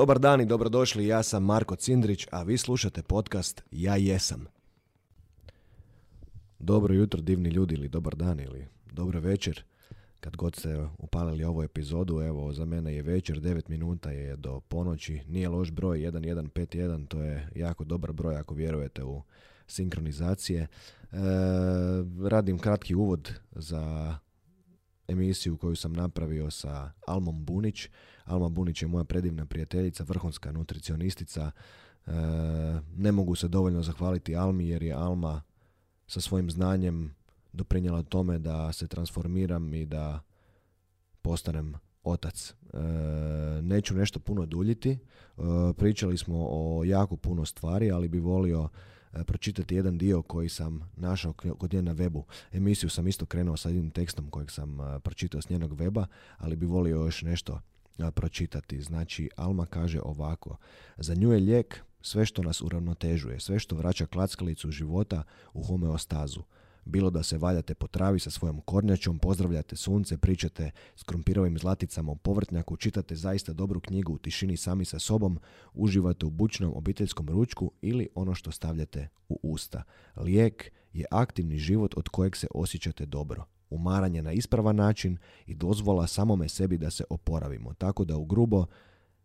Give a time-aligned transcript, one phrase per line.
[0.00, 4.46] Dobar dan i dobrodošli, ja sam Marko Cindrić, a vi slušate podcast Ja jesam.
[6.58, 9.64] Dobro jutro divni ljudi ili dobar dan ili dobro večer.
[10.20, 14.60] Kad god ste upalili ovu epizodu, evo za mene je večer, 9 minuta je do
[14.60, 19.22] ponoći, nije loš broj 1151, to je jako dobar broj ako vjerujete u
[19.66, 20.60] sinkronizacije.
[20.60, 20.68] E,
[22.28, 24.14] radim kratki uvod za
[25.08, 27.88] emisiju koju sam napravio sa Almom Bunić.
[28.30, 31.50] Alma Bunić je moja predivna prijateljica, vrhunska nutricionistica.
[32.06, 32.10] E,
[32.96, 35.42] ne mogu se dovoljno zahvaliti Almi jer je Alma
[36.06, 37.14] sa svojim znanjem
[37.52, 40.20] doprinjela tome da se transformiram i da
[41.22, 42.50] postanem otac.
[42.50, 42.78] E,
[43.62, 44.90] neću nešto puno duljiti.
[44.90, 44.98] E,
[45.76, 48.68] pričali smo o jako puno stvari, ali bi volio
[49.12, 52.22] E, pročitati jedan dio koji sam našao kod nje na webu.
[52.52, 56.06] Emisiju sam isto krenuo sa jednim tekstom kojeg sam e, pročitao s njenog weba,
[56.38, 57.60] ali bi volio još nešto
[58.10, 58.82] pročitati.
[58.82, 60.56] Znači, Alma kaže ovako.
[60.96, 66.42] Za nju je lijek sve što nas uravnotežuje, sve što vraća klackalicu života u homeostazu.
[66.84, 72.12] Bilo da se valjate po travi sa svojom kornjačom, pozdravljate sunce, pričate s krumpirovim zlaticama
[72.12, 75.38] u povrtnjaku, čitate zaista dobru knjigu u tišini sami sa sobom,
[75.74, 79.82] uživate u bučnom obiteljskom ručku ili ono što stavljate u usta.
[80.16, 83.44] Lijek je aktivni život od kojeg se osjećate dobro.
[83.70, 87.74] Umaranje na ispravan način i dozvola samome sebi da se oporavimo.
[87.74, 88.66] Tako da u grubo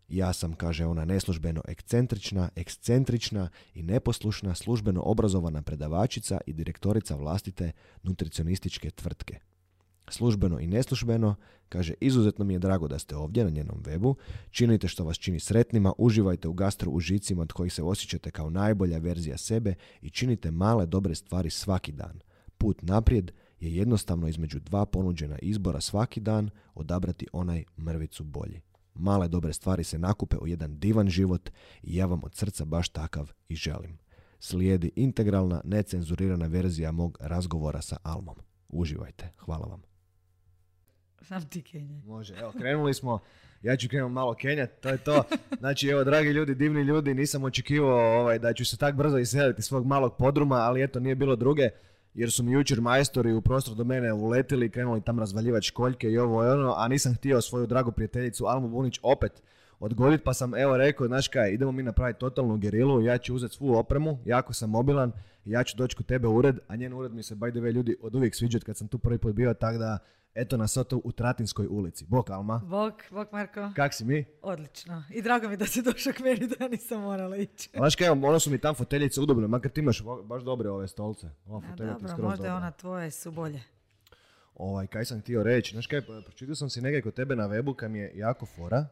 [0.07, 7.71] ja sam, kaže ona, neslužbeno ekscentrična, ekscentrična i neposlušna službeno obrazovana predavačica i direktorica vlastite
[8.03, 9.39] nutricionističke tvrtke.
[10.09, 11.35] Službeno i neslužbeno,
[11.69, 14.15] kaže, izuzetno mi je drago da ste ovdje na njenom webu,
[14.51, 18.97] činite što vas čini sretnima, uživajte u gastro užicima od kojih se osjećate kao najbolja
[18.97, 22.19] verzija sebe i činite male dobre stvari svaki dan.
[22.57, 28.61] Put naprijed je jednostavno između dva ponuđena izbora svaki dan odabrati onaj mrvicu bolji.
[28.93, 31.49] Male dobre stvari se nakupe u jedan divan život
[31.83, 33.97] i ja vam od srca baš takav i želim.
[34.39, 38.35] Slijedi integralna, necenzurirana verzija mog razgovora sa Almom.
[38.69, 39.31] Uživajte.
[39.37, 39.81] Hvala vam.
[41.21, 42.01] Sam ti Kenja.
[42.05, 43.19] Može, evo, krenuli smo.
[43.61, 45.23] Ja ću krenuti malo Kenja, to je to.
[45.59, 49.61] Znači, evo, dragi ljudi, divni ljudi, nisam očekivao ovaj, da ću se tak brzo iseliti
[49.61, 51.69] svog malog podruma, ali eto, nije bilo druge
[52.15, 56.17] jer su mi jučer majstori u prostor do mene uletili, krenuli tam razvaljivati školjke i
[56.17, 59.41] ovo i ono, a nisam htio svoju dragu prijateljicu Almu Bunić opet
[59.79, 63.55] odgoditi, pa sam evo rekao, znaš kaj, idemo mi napraviti totalnu gerilu, ja ću uzeti
[63.55, 65.11] svu opremu, jako sam mobilan,
[65.45, 67.71] ja ću doći kod tebe u ured, a njen ured mi se by the way
[67.71, 69.97] ljudi od uvijek sviđat kad sam tu prvi put bio, tako da
[70.35, 72.05] Eto nas to u Tratinskoj ulici.
[72.05, 72.61] Bok, Alma.
[72.65, 73.71] Bok, bok, Marko.
[73.75, 74.25] Kak si mi?
[74.41, 75.03] Odlično.
[75.09, 77.69] I drago mi da si došao k meni da ja nisam morala ići.
[77.75, 81.29] Znaš kaj, ono su mi tam foteljice udobne, makar ti imaš baš dobre ove stolce.
[81.45, 83.61] Ova fotelja dobro, ti možda je ona tvoje su bolje.
[84.55, 87.75] Ovaj, kaj sam htio reći, znaš kaj, pročitao sam si negdje kod tebe na webu
[87.75, 88.87] kam je jako fora.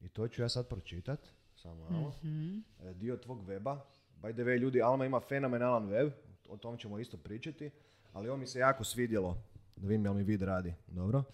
[0.00, 1.20] I to ću ja sad pročitat.
[1.56, 2.14] Samo malo.
[2.22, 2.62] mm
[2.94, 3.78] Dio tvog weba.
[4.22, 6.12] By the way, ljudi, Alma ima fenomenalan web.
[6.48, 7.70] O tom ćemo isto pričati.
[8.12, 9.36] Ali ovo mi se jako svidjelo
[9.80, 10.74] da vidim jel mi vid radi.
[10.86, 11.24] Dobro.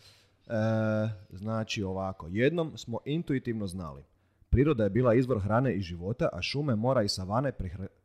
[0.47, 0.53] E,
[1.31, 4.05] znači ovako, jednom smo intuitivno znali.
[4.51, 7.53] Priroda je bila izvor hrane i života, a šume, mora i savane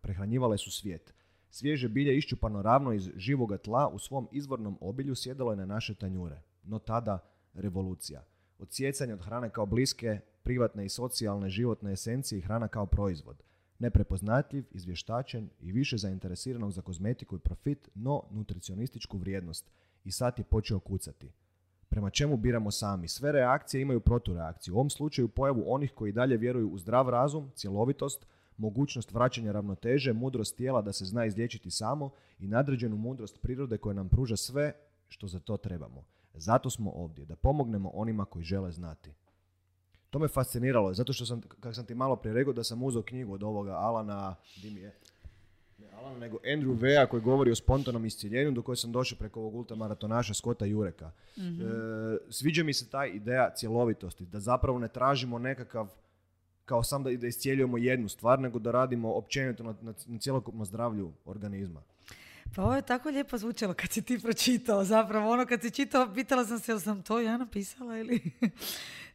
[0.01, 1.13] prehranjivale su svijet.
[1.50, 5.95] Svježe bilje iščupano ravno iz živoga tla u svom izvornom obilju sjedalo je na naše
[5.95, 6.41] tanjure.
[6.63, 7.19] No tada
[7.53, 8.23] revolucija.
[8.59, 13.44] Odsjecanje od hrane kao bliske, privatne i socijalne životne esencije i hrana kao proizvod.
[13.79, 19.72] Neprepoznatljiv, izvještačen i više zainteresiranog za kozmetiku i profit, no nutricionističku vrijednost–
[20.03, 21.31] i sad je počeo kucati.
[21.89, 23.07] Prema čemu biramo sami?
[23.07, 24.73] Sve reakcije imaju protureakciju.
[24.73, 28.25] U ovom slučaju pojavu onih koji dalje vjeruju u zdrav razum, cjelovitost,
[28.57, 33.94] mogućnost vraćanja ravnoteže, mudrost tijela da se zna izliječiti samo i nadređenu mudrost prirode koja
[33.94, 34.73] nam pruža sve
[35.07, 36.03] što za to trebamo.
[36.34, 39.13] Zato smo ovdje, da pomognemo onima koji žele znati.
[40.09, 43.01] To me fasciniralo, zato što sam, kako sam ti malo prije rekao, da sam uzeo
[43.01, 44.95] knjigu od ovoga Alana, di mi je,
[45.99, 49.56] Alan, nego Andrew Vea koji govori o spontanom isciljenju do koje sam došao preko ovog
[49.56, 51.11] ultramaratonaša Scotta Jureka.
[51.38, 51.59] mm
[52.29, 55.88] sviđa mi se ta ideja cjelovitosti, da zapravo ne tražimo nekakav
[56.65, 60.65] kao sam da, da iscijeljujemo jednu stvar, nego da radimo općenito na, na, na cjelokupnom
[60.65, 61.81] zdravlju organizma.
[62.56, 64.84] Pa ovo je tako lijepo zvučalo kad si ti pročitao.
[64.84, 68.31] Zapravo ono kad si čitao, pitala sam se jel sam to ja napisala ili...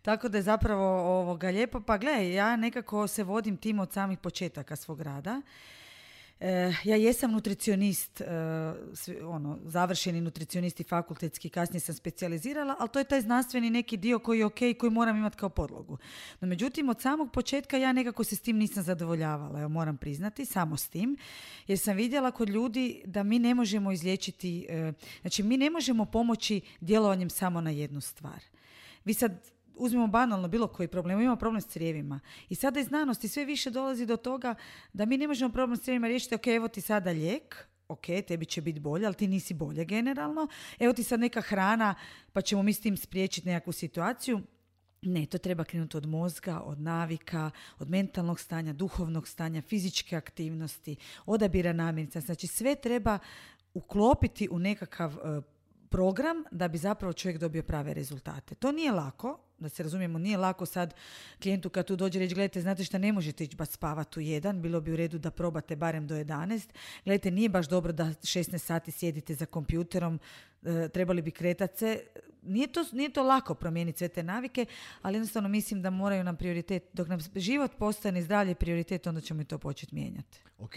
[0.03, 1.81] tako da je zapravo ovoga lijepo.
[1.81, 5.43] Pa gle, ja nekako se vodim tim od samih početaka svog rada.
[6.45, 8.27] E, ja jesam nutricionist, e,
[9.25, 14.19] ono, završeni nutricionist i fakultetski, kasnije sam specijalizirala, ali to je taj znanstveni neki dio
[14.19, 15.99] koji je ok, koji moram imati kao podlogu.
[16.41, 20.45] No međutim, od samog početka ja nekako se s tim nisam zadovoljavala, evo moram priznati,
[20.45, 21.17] samo s tim,
[21.67, 26.05] jer sam vidjela kod ljudi da mi ne možemo izliječiti, e, znači mi ne možemo
[26.05, 28.41] pomoći djelovanjem samo na jednu stvar.
[29.05, 32.21] Vi sad uzmemo banalno bilo koji problem, imamo problem s crijevima.
[32.49, 34.55] I sada iz znanosti sve više dolazi do toga
[34.93, 38.47] da mi ne možemo problem s crijevima riješiti, ok, evo ti sada lijek, ok, tebi
[38.47, 40.49] će biti bolje, ali ti nisi bolje generalno.
[40.79, 41.95] Evo ti sad neka hrana,
[42.33, 44.41] pa ćemo mi s tim spriječiti nekakvu situaciju.
[45.03, 50.97] Ne, to treba krenuti od mozga, od navika, od mentalnog stanja, duhovnog stanja, fizičke aktivnosti,
[51.27, 52.21] odabira namirnica.
[52.21, 53.19] Znači sve treba
[53.75, 55.41] uklopiti u nekakav e,
[55.89, 58.55] program da bi zapravo čovjek dobio prave rezultate.
[58.55, 60.95] To nije lako, da se razumijemo, nije lako sad
[61.43, 64.63] klijentu kad tu dođe reći, gledajte, znate šta, ne možete ići baš spavati u jedan,
[64.63, 66.69] bilo bi u redu da probate barem do 11.
[67.05, 70.21] Gledajte, nije baš dobro da 16 sati sjedite za kompjuterom,
[70.93, 72.01] trebali bi kretati se.
[72.47, 74.67] Nije to, nije to lako promijeniti sve te navike,
[75.03, 79.43] ali jednostavno mislim da moraju nam prioritet, dok nam život postane zdravlje prioritet, onda ćemo
[79.43, 80.41] i to početi mijenjati.
[80.59, 80.73] Ok,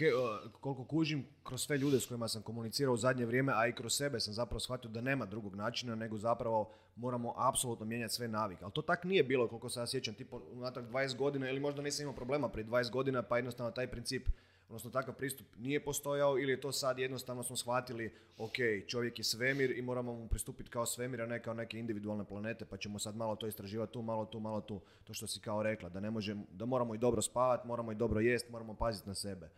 [0.60, 3.92] koliko kužim, kroz sve ljude s kojima sam komunicirao u zadnje vrijeme, a i kroz
[3.96, 8.64] sebe sam zapravo shvatio da nema drugog načina, nego zapravo moramo apsolutno mijenjati sve navike.
[8.64, 11.82] Ali to tak nije bilo, koliko se ja sjećam, tipo unatrag 20 godina, ili možda
[11.82, 14.28] nisam imao problema prije 20 godina, pa jednostavno taj princip
[14.68, 18.52] odnosno takav pristup nije postojao ili je to sad jednostavno smo shvatili ok,
[18.86, 22.64] čovjek je svemir i moramo mu pristupiti kao svemir, a ne kao neke individualne planete,
[22.64, 25.62] pa ćemo sad malo to istraživati tu, malo tu, malo tu, to što si kao
[25.62, 29.08] rekla, da ne možemo, da moramo i dobro spavati, moramo i dobro jest, moramo paziti
[29.08, 29.48] na sebe.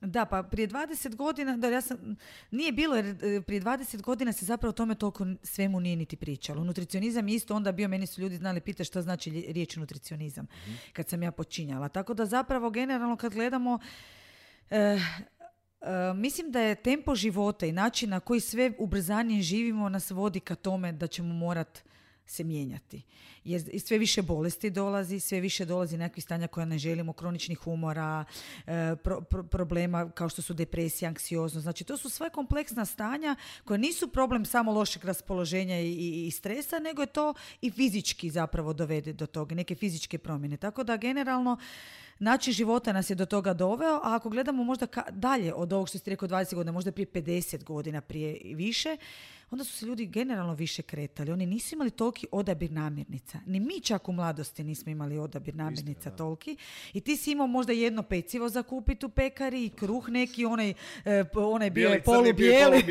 [0.00, 2.16] Da, pa prije 20 godina, da ja sam,
[2.50, 6.16] nije bilo jer e, prije 20 godina se zapravo o tome toliko svemu nije niti
[6.16, 6.64] pričalo.
[6.64, 10.74] Nutricionizam je isto onda bio, meni su ljudi znali pitati što znači riječ nutricionizam mhm.
[10.92, 11.88] kad sam ja počinjala.
[11.88, 13.78] Tako da zapravo generalno kad gledamo
[14.70, 14.98] E,
[16.14, 20.54] mislim da je tempo života i način na koji sve ubrzanije živimo nas vodi ka
[20.54, 21.82] tome da ćemo morat
[22.26, 23.02] se mijenjati.
[23.44, 28.24] Jer sve više bolesti dolazi, sve više dolazi nekakvih stanja koja ne želimo, kroničnih umora,
[28.66, 28.96] e,
[29.50, 31.62] problema kao što su depresija, anksioznost.
[31.62, 36.30] Znači to su sve kompleksna stanja koja nisu problem samo lošeg raspoloženja i, i, i
[36.30, 40.56] stresa, nego je to i fizički zapravo dovede do toga, neke fizičke promjene.
[40.56, 41.58] Tako da generalno
[42.18, 45.98] način života nas je do toga doveo, a ako gledamo možda dalje od ovog što
[45.98, 48.96] ste rekao 20 godina, možda prije 50 godina, prije i više,
[49.50, 51.32] onda su se ljudi generalno više kretali.
[51.32, 53.38] Oni nisu imali toliki odabir namirnica.
[53.46, 56.56] Ni mi čak u mladosti nismo imali odabir namirnica toliki.
[56.92, 60.74] I ti si imao možda jedno pecivo za kupiti u pekari i kruh neki, onaj,
[61.04, 62.84] e, onaj bio je polubijeli.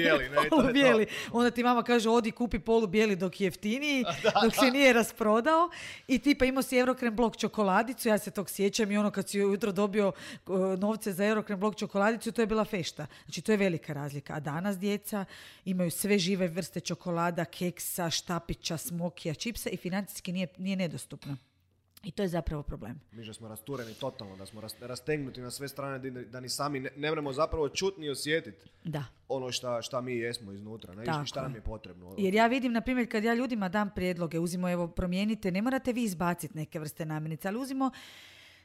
[0.50, 1.06] polubijeli.
[1.32, 4.04] Onda ti mama kaže odi kupi polubijeli dok je jeftiniji,
[4.44, 5.70] dok se nije rasprodao.
[6.08, 9.44] I tipa imao si Eurokrem blok čokoladicu, ja se tog sjećam i ono kad si
[9.44, 13.08] ujutro dobio e, novce za Eurokrem blok čokoladicu, to je bila fešta.
[13.26, 14.34] Znači to je velika razlika.
[14.34, 15.26] A danas djeca
[15.66, 21.38] imaju sve žive vrste čokolada, keksa, štapića, smokija, čipsa i financijski nije, nije nedostupno.
[22.06, 23.02] I to je zapravo problem.
[23.12, 27.10] Mi smo rastureni totalno, da smo rastegnuti na sve strane, da ni sami ne, ne
[27.10, 29.04] možemo zapravo čuti ni osjetiti da.
[29.28, 31.04] ono šta, šta mi jesmo iznutra, ne?
[31.26, 32.16] šta nam je potrebno.
[32.18, 35.94] Jer ja vidim, na primjer, kad ja ljudima dam prijedloge, uzimo, evo, promijenite, ne morate
[35.94, 37.92] vi izbaciti neke vrste namirnica, ali uzimo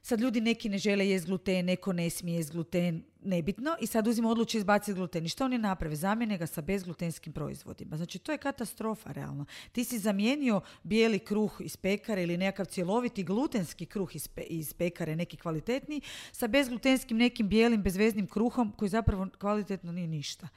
[0.03, 3.77] Sad ljudi neki ne žele jest gluten, neko ne smije jest gluten, nebitno.
[3.81, 5.27] I sad uzimo odluči izbaciti gluten.
[5.27, 5.97] I što oni naprave?
[5.97, 7.97] Zamijene ga sa bezglutenskim proizvodima.
[7.97, 9.45] Znači to je katastrofa realno.
[9.73, 15.17] Ti si zamijenio bijeli kruh iz pekare ili nekakav cjeloviti glutenski kruh iz, iz pekare,
[15.17, 16.01] neki kvalitetni,
[16.33, 20.49] sa bezglutenskim nekim bijelim bezveznim kruhom koji zapravo kvalitetno nije ništa.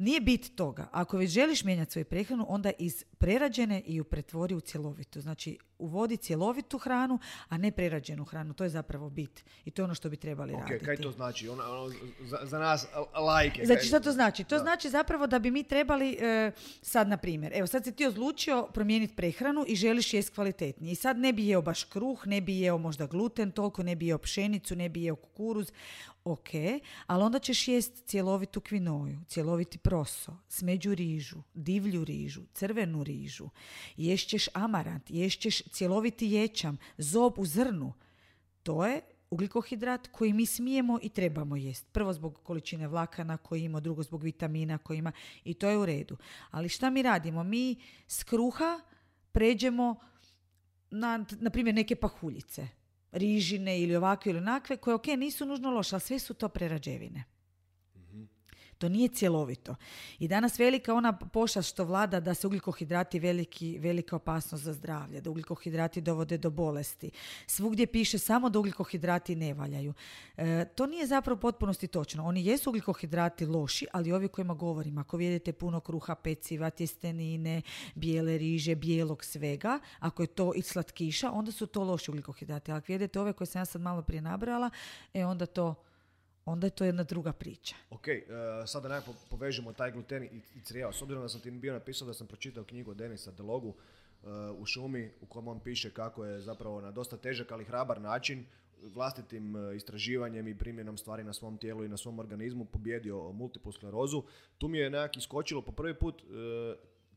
[0.00, 0.88] Nije bit toga.
[0.92, 5.20] Ako već želiš mijenjati svoju prehranu, onda iz prerađene i ju pretvori u cjelovitu.
[5.20, 8.54] Znači, uvodi cjelovitu hranu, a ne prerađenu hranu.
[8.54, 9.44] To je zapravo bit.
[9.64, 10.84] I to je ono što bi trebali okay, raditi.
[10.84, 11.48] Kaj to znači?
[11.48, 12.86] Ono, ono, za, za, nas
[13.26, 13.66] lajke.
[13.66, 14.44] Znači, šta to znači?
[14.44, 18.06] To znači zapravo da bi mi trebali, e, sad na primjer, evo sad si ti
[18.06, 20.92] odlučio promijeniti prehranu i želiš jest kvalitetnije.
[20.92, 24.06] I sad ne bi jeo baš kruh, ne bi jeo možda gluten, toliko ne bi
[24.06, 25.72] jeo pšenicu, ne bi jeo kukuruz.
[26.24, 26.48] Ok,
[27.06, 33.48] ali onda ćeš jest cjelovitu kvinoju, cjeloviti proso, smeđu rižu, divlju rižu, crvenu rižu,
[33.96, 37.92] ješćeš amarant, ješćeš cjeloviti ječam, zob u zrnu.
[38.62, 39.00] To je
[39.30, 41.86] ugljikohidrat koji mi smijemo i trebamo jest.
[41.92, 45.12] Prvo zbog količine vlakana koji ima, drugo zbog vitamina koji ima
[45.44, 46.16] i to je u redu.
[46.50, 47.42] Ali šta mi radimo?
[47.44, 48.80] Mi s kruha
[49.32, 49.96] pređemo
[50.90, 52.68] na, na primjer, neke pahuljice,
[53.12, 57.24] rižine ili ovakve ili onakve, koje ok, nisu nužno loše, ali sve su to prerađevine.
[58.80, 59.74] To nije cjelovito.
[60.18, 65.20] I danas velika ona pošast što vlada da se ugljikohidrati veliki, velika opasnost za zdravlje,
[65.20, 67.10] da ugljikohidrati dovode do bolesti.
[67.46, 69.94] Svugdje piše samo da ugljikohidrati ne valjaju.
[70.36, 72.24] E, to nije zapravo potpunosti točno.
[72.24, 77.62] Oni jesu ugljikohidrati loši, ali ovi kojima govorim, ako vidite puno kruha, peciva, tjestenine,
[77.94, 82.72] bijele riže, bijelog svega, ako je to i slatkiša, onda su to loši ugljikohidrati.
[82.72, 84.70] Ali ako vidite ove koje sam ja sad malo prije nabrala,
[85.14, 85.74] e onda to
[86.44, 87.74] onda je to jedna druga priča.
[87.90, 90.92] Ok, uh, sada nekako povežemo taj gluten i, i crijeva.
[90.92, 93.74] S obzirom da sam ti bio napisao da sam pročitao knjigu Denisa Delogu,
[94.58, 98.44] u šumi u kojem on piše kako je zapravo na dosta težak ali hrabar način
[98.82, 103.72] vlastitim e, istraživanjem i primjenom stvari na svom tijelu i na svom organizmu pobjedio multiplu
[103.72, 104.22] sklerozu.
[104.58, 106.24] Tu mi je nekak iskočilo po prvi put e,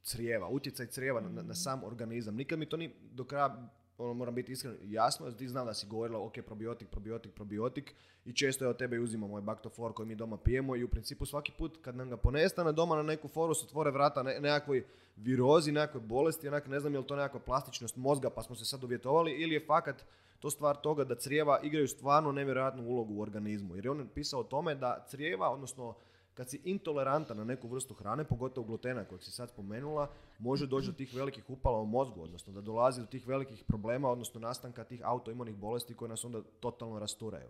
[0.04, 2.36] crijeva, utjecaj crijeva na, na, sam organizam.
[2.36, 5.88] Nikad mi to ni do kraja ono moram biti iskren, jasno, ti znam da si
[5.88, 7.94] govorila, ok, probiotik, probiotik, probiotik
[8.26, 11.26] i često je od tebe uzimamo moj baktofor koji mi doma pijemo i u principu
[11.26, 14.86] svaki put kad nam ga ponestane doma na neku foru se otvore vrata ne, nekakvoj
[15.18, 18.66] virozi, nekakvoj bolesti, onak, ne znam je li to nekakva plastičnost mozga pa smo se
[18.66, 20.06] sad uvjetovali ili je fakat
[20.40, 23.76] to stvar toga da crijeva igraju stvarno nevjerojatnu ulogu u organizmu.
[23.76, 25.96] Jer je on pisao o tome da crijeva, odnosno
[26.34, 30.10] kad si intolerantan na neku vrstu hrane, pogotovo glutena kojeg si sad spomenula,
[30.40, 34.10] može doći do tih velikih upala u mozgu, odnosno da dolazi do tih velikih problema,
[34.10, 37.50] odnosno nastanka tih autoimunih bolesti koje nas onda totalno rasturaju.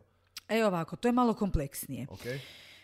[0.49, 2.07] E ovako, to je malo kompleksnije.
[2.07, 2.39] Okay.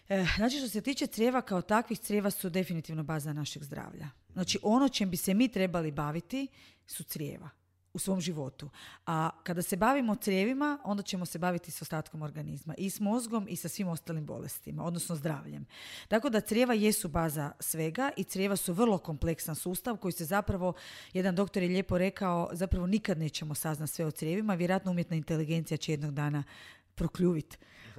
[0.09, 4.09] E, znači što se tiče crijeva kao takvih, crijeva su definitivno baza našeg zdravlja.
[4.33, 6.47] Znači ono čim bi se mi trebali baviti
[6.87, 7.49] su crijeva
[7.93, 8.69] u svom životu.
[9.05, 12.73] A kada se bavimo crijevima, onda ćemo se baviti s ostatkom organizma.
[12.77, 15.65] I s mozgom i sa svim ostalim bolestima, odnosno zdravljem.
[16.07, 20.73] Tako da crijeva jesu baza svega i crijeva su vrlo kompleksan sustav koji se zapravo,
[21.13, 24.53] jedan doktor je lijepo rekao, zapravo nikad nećemo saznati sve o crijevima.
[24.53, 26.43] Vjerojatno umjetna inteligencija će jednog dana
[26.95, 27.57] prokljuviti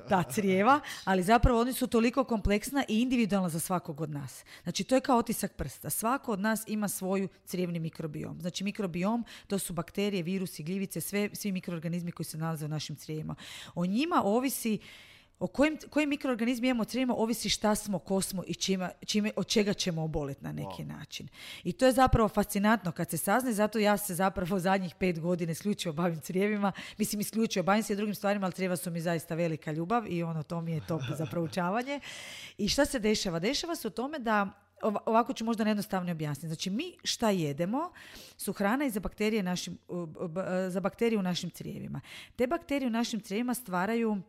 [0.08, 4.44] ta crijeva, ali zapravo oni su toliko kompleksna i individualna za svakog od nas.
[4.62, 5.90] Znači to je kao otisak prsta.
[5.90, 8.40] Svako od nas ima svoju crijevni mikrobiom.
[8.40, 12.96] Znači mikrobiom to su bakterije, virusi, gljivice, sve, svi mikroorganizmi koji se nalaze u našim
[12.96, 13.34] crijevima.
[13.74, 14.78] O njima ovisi
[15.40, 19.46] o kojim, kojim mikroorganizmi imamo crijevima ovisi šta smo, ko smo i čime, čime, od
[19.46, 21.28] čega ćemo oboliti na neki način.
[21.64, 25.52] I to je zapravo fascinantno kad se sazne, zato ja se zapravo zadnjih pet godina
[25.52, 29.72] isključivo bavim crijevima, mislim isključivo, bavim se drugim stvarima, ali crijeva su mi zaista velika
[29.72, 32.00] ljubav i ono, to mi je top za proučavanje.
[32.58, 33.38] I šta se dešava?
[33.38, 34.50] Dešava se u tome da
[34.82, 36.46] ovako ću možda nejednostavno objasniti.
[36.46, 37.92] Znači, mi šta jedemo
[38.36, 39.78] su hrana i za bakterije, našim,
[40.68, 42.00] za bakterije u našim crijevima.
[42.36, 44.22] Te bakterije u našim crijevima stvaraju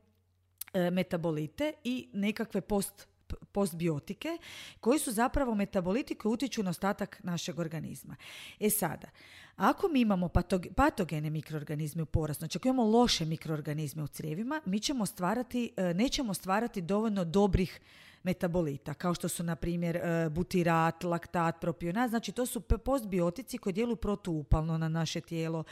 [0.73, 3.07] metabolite i nekakve post
[3.51, 4.37] postbiotike
[4.79, 8.15] koji su zapravo metaboliti koji utječu na ostatak našeg organizma.
[8.59, 9.07] E sada,
[9.55, 10.29] ako mi imamo
[10.75, 15.93] patogene mikroorganizme u porastu, znači ako imamo loše mikroorganizme u crijevima, mi ćemo stvarati, e,
[15.93, 17.79] nećemo stvarati dovoljno dobrih
[18.23, 22.09] metabolita, kao što su, na primjer, e, butirat, laktat, propionat.
[22.09, 25.63] Znači, to su postbiotici koji djeluju protuupalno na naše tijelo,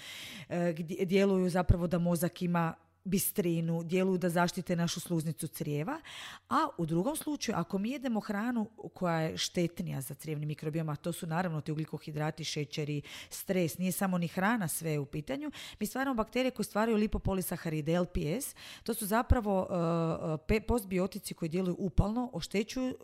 [1.06, 6.02] djeluju zapravo da mozak ima bistrinu, djeluju da zaštite našu sluznicu crijeva,
[6.50, 10.96] a u drugom slučaju ako mi jedemo hranu koja je štetnija za crijevni mikrobiom, a
[10.96, 15.88] to su naravno ti ugljikohidrati, šećeri, stres, nije samo ni hrana sve u pitanju, mi
[15.88, 22.96] stvaramo bakterije koje stvaraju lipopolisaharide, LPS, to su zapravo uh, postbiotici koji djeluju upalno, oštećuju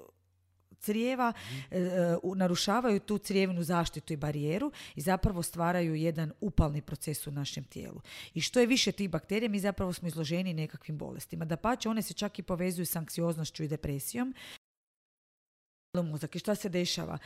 [0.81, 1.33] crijeva,
[1.71, 7.31] e, e, narušavaju tu crijevnu zaštitu i barijeru i zapravo stvaraju jedan upalni proces u
[7.31, 8.01] našem tijelu.
[8.33, 11.45] I što je više tih bakterija, mi zapravo smo izloženi nekakvim bolestima.
[11.45, 14.35] Da pače, one se čak i povezuju s anksioznošću i depresijom.
[16.03, 17.17] Mozak i šta se dešava?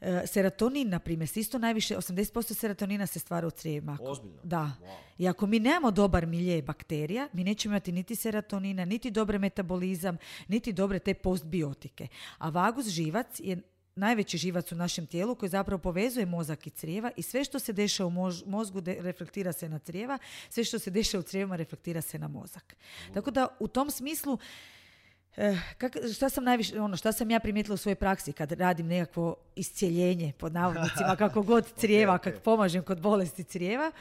[0.00, 3.98] E, serotonin, na primjer, isto najviše, 80% serotonina se stvara u crijevima.
[4.00, 4.40] Ozbiljno?
[4.42, 4.72] Da.
[5.18, 10.16] I ako mi nemamo dobar milje bakterija, mi nećemo imati niti serotonina, niti dobre metabolizam,
[10.48, 12.08] niti dobre te postbiotike.
[12.38, 13.62] A vagus živac je
[13.96, 17.72] najveći živac u našem tijelu koji zapravo povezuje mozak i crijeva i sve što se
[17.72, 22.18] dešava u mozgu reflektira se na crijeva, sve što se dešava u crijevima reflektira se
[22.18, 22.76] na mozak.
[23.14, 24.38] Tako da u tom smislu
[25.36, 28.86] Eh, kak, šta sam najviše, ono, šta sam ja primijetila u svojoj praksi kad radim
[28.86, 33.92] nekakvo iscijeljenje pod navodnicima, kako god crijeva, okay, kako pomažem kod bolesti crijeva,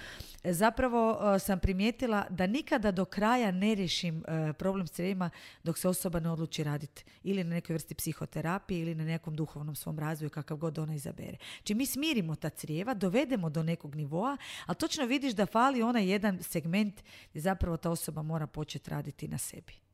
[0.43, 4.23] eh, zapravo eh, sam primijetila da nikada do kraja ne riješim
[4.57, 5.29] problem s crijevima
[5.63, 9.75] dok se osoba ne odluči raditi ili na nekoj vrsti psihoterapije ili na nekom duhovnom
[9.75, 11.37] svom razvoju kakav god ona izabere.
[11.63, 16.11] Či mi smirimo ta crijeva, dovedemo do nekog nivoa, ali točno vidiš da fali onaj
[16.11, 19.84] jedan segment gdje zapravo ta osoba mora početi raditi na sebi.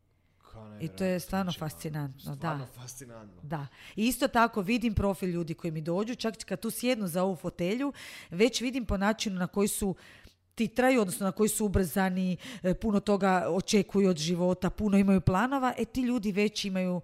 [0.80, 2.36] I to je stvarno fascinantno.
[2.36, 2.82] Stvarno da.
[2.82, 3.42] fascinantno.
[3.44, 3.68] Da.
[3.96, 7.36] I isto tako vidim profil ljudi koji mi dođu, čak kad tu sjednu za ovu
[7.36, 7.94] fotelju,
[8.30, 9.96] već vidim po načinu na koji su
[10.68, 15.74] traju, odnosno na koji su ubrzani, e, puno toga očekuju od života, puno imaju planova,
[15.78, 17.02] e ti ljudi već imaju,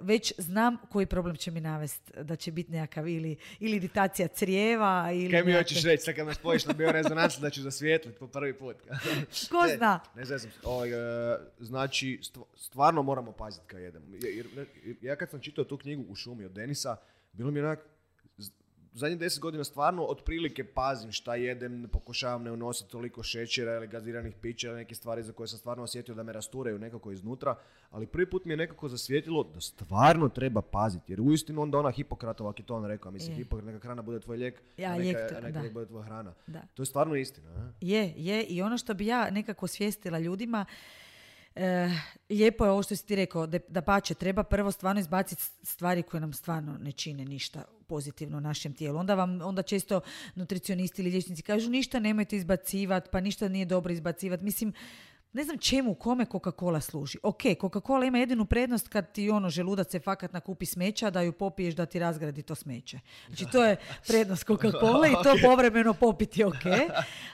[0.00, 5.10] već znam koji problem će mi navesti, da će biti nekakav ili, ili iritacija crijeva
[5.12, 5.30] ili...
[5.30, 8.58] Kaj mi hoćeš reći, sad kad me spojiš na biorezonancu da ću zasvijetliti po prvi
[8.58, 8.76] put.
[9.50, 10.00] Ko zna?
[10.14, 10.90] Ne, znam, ovaj,
[11.34, 12.20] e, znači
[12.56, 14.06] stvarno moramo paziti kad jedemo.
[14.22, 14.46] Jer,
[15.00, 16.96] ja kad sam čitao tu knjigu u šumi od Denisa,
[17.32, 17.78] bilo mi onak,
[18.94, 23.86] zadnjih deset godina stvarno otprilike pazim šta jedem, ne pokušavam ne unositi toliko šećera ili
[23.86, 27.56] gaziranih pića ili neke stvari za koje sam stvarno osjetio da me rasturaju nekako iznutra,
[27.90, 31.90] ali prvi put mi je nekako zasvijetilo da stvarno treba paziti, jer uistinu onda ona
[31.90, 33.36] Hipokratova keton rekao, mislim, Je.
[33.36, 35.70] Hipokrat, neka hrana bude tvoj lijek, Ja, a neka, to- a neka da.
[35.70, 36.34] bude tvoja hrana.
[36.46, 36.62] Da.
[36.74, 37.50] To je stvarno istina.
[37.50, 37.72] a?
[37.80, 38.42] Je, je.
[38.44, 40.64] I ono što bi ja nekako svijestila ljudima,
[41.56, 41.90] e,
[42.30, 46.20] lijepo je ovo što si ti rekao, da, pače, treba prvo stvarno izbaciti stvari koje
[46.20, 48.98] nam stvarno ne čine ništa pozitivno u našem tijelu.
[48.98, 50.00] Onda vam, onda često
[50.34, 54.44] nutricionisti ili liječnici kažu ništa nemojte izbacivati, pa ništa nije dobro izbacivati.
[54.44, 54.72] Mislim,
[55.34, 57.18] ne znam čemu, kome Coca-Cola služi.
[57.22, 61.32] Ok, Coca-Cola ima jedinu prednost kad ti ono želudac se fakat nakupi smeća, da ju
[61.32, 63.00] popiješ da ti razgradi to smeće.
[63.26, 63.76] Znači to je
[64.06, 66.64] prednost Coca-Cola i to povremeno popiti ok.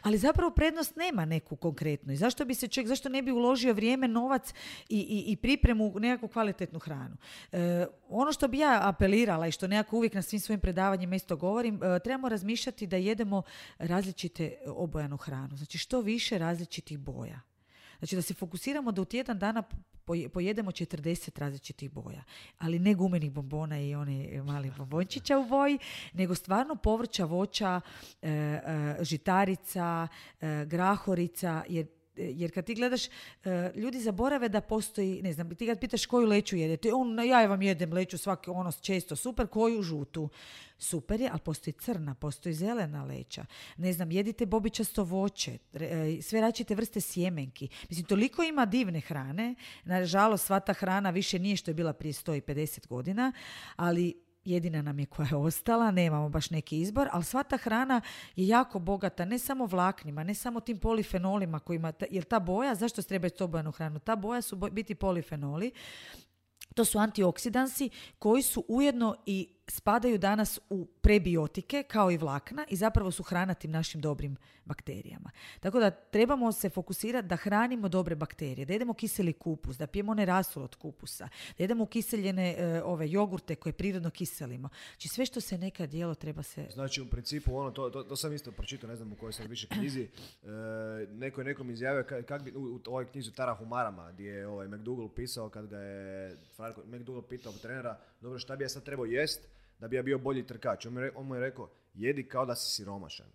[0.03, 2.13] Ali zapravo prednost nema neku konkretnu.
[2.13, 4.55] I zašto bi se čovjek, zašto ne bi uložio vrijeme, novac
[4.89, 7.17] i, i, i pripremu u nekakvu kvalitetnu hranu?
[7.53, 11.37] E, ono što bi ja apelirala i što nekako uvijek na svim svojim predavanjima isto
[11.37, 13.43] govorim, e, trebamo razmišljati da jedemo
[13.79, 15.57] različite obojanu hranu.
[15.57, 17.50] Znači što više različitih boja.
[18.01, 19.63] Znači da se fokusiramo da u tjedan dana
[20.05, 22.25] poje- pojedemo 40 različitih boja,
[22.59, 25.79] ali ne gumenih bombona i one malih bombončića u boji,
[26.13, 27.81] nego stvarno povrća, voća,
[28.23, 28.61] e, e,
[29.01, 30.09] žitarica,
[30.41, 31.87] e, grahorica, jer
[32.17, 33.11] jer kad ti gledaš, e,
[33.75, 37.63] ljudi zaborave da postoji, ne znam, ti kad pitaš koju leću jedete, on, ja vam
[37.63, 40.29] jedem leću svaki ono često, super, koju žutu.
[40.79, 43.47] Super je, ali postoji crna, postoji zelena leća.
[43.77, 47.69] Ne znam, jedite bobičasto voće, e, sve različite vrste sjemenki.
[47.89, 49.55] Mislim, toliko ima divne hrane.
[49.85, 53.33] Nažalost, sva ta hrana više nije što je bila prije 150 godina,
[53.77, 58.01] ali jedina nam je koja je ostala, nemamo baš neki izbor, ali sva ta hrana
[58.37, 63.03] je jako bogata, ne samo vlaknima, ne samo tim polifenolima kojima, jer ta boja, zašto
[63.03, 63.99] treba jesti obojanu hranu?
[63.99, 65.73] Ta boja su biti polifenoli,
[66.75, 72.77] to su antioksidansi koji su ujedno i spadaju danas u prebiotike kao i vlakna i
[72.77, 75.31] zapravo su hrana tim našim dobrim bakterijama.
[75.61, 80.13] Tako da trebamo se fokusirati da hranimo dobre bakterije, da jedemo kiseli kupus, da pijemo
[80.13, 84.69] onaj rasul od kupusa, da jedemo kiseljene e, ove jogurte koje prirodno kiselimo.
[84.91, 86.67] Znači sve što se nekad jelo treba se...
[86.73, 89.47] Znači u principu ono, to, to, to sam isto pročitao, ne znam u kojoj sam
[89.47, 90.49] više knjizi, e,
[91.11, 94.47] neko je nekom izjavio ka- kak bi, u, u ovoj knjizi Tara Humarama, gdje je
[94.47, 96.37] ovaj McDougall pisao kad ga je
[96.87, 100.47] McDougall pitao trenera, dobro šta bi ja sad trebao jest da bi ja bio bolji
[100.47, 100.87] trkač.
[100.87, 103.27] On, mu je rekao, jedi kao da si siromašan.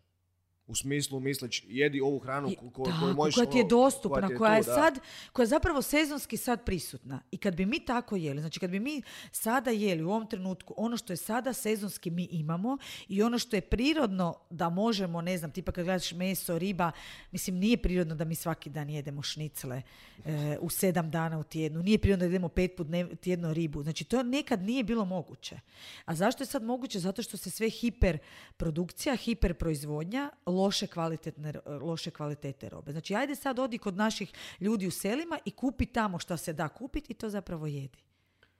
[0.67, 3.35] U smislu misleć, jedi ovu hranu Je- ko, ko- tako, koju možeš...
[3.35, 4.75] koja ti je ono, dostupna, ti koja je, tu, da.
[4.75, 4.99] sad,
[5.33, 7.21] koja je zapravo sezonski sad prisutna.
[7.31, 9.01] I kad bi mi tako jeli, znači kad bi mi
[9.31, 13.55] sada jeli u ovom trenutku ono što je sada sezonski mi imamo i ono što
[13.55, 16.91] je prirodno da možemo, ne znam, tipa kad gledaš meso, riba,
[17.31, 19.81] mislim nije prirodno da mi svaki dan jedemo šnicle
[20.25, 23.83] e, u sedam dana u tjednu, nije prirodno da jedemo pet put dnev- tjedno ribu.
[23.83, 25.59] Znači to nekad nije bilo moguće.
[26.05, 26.99] A zašto je sad moguće?
[26.99, 32.91] Zato što se sve hiperprodukcija, hiperproizvodnja, loše, kvalitetne, loše kvalitete robe.
[32.91, 36.67] Znači, ajde sad odi kod naših ljudi u selima i kupi tamo šta se da
[36.69, 37.97] kupiti i to zapravo jedi.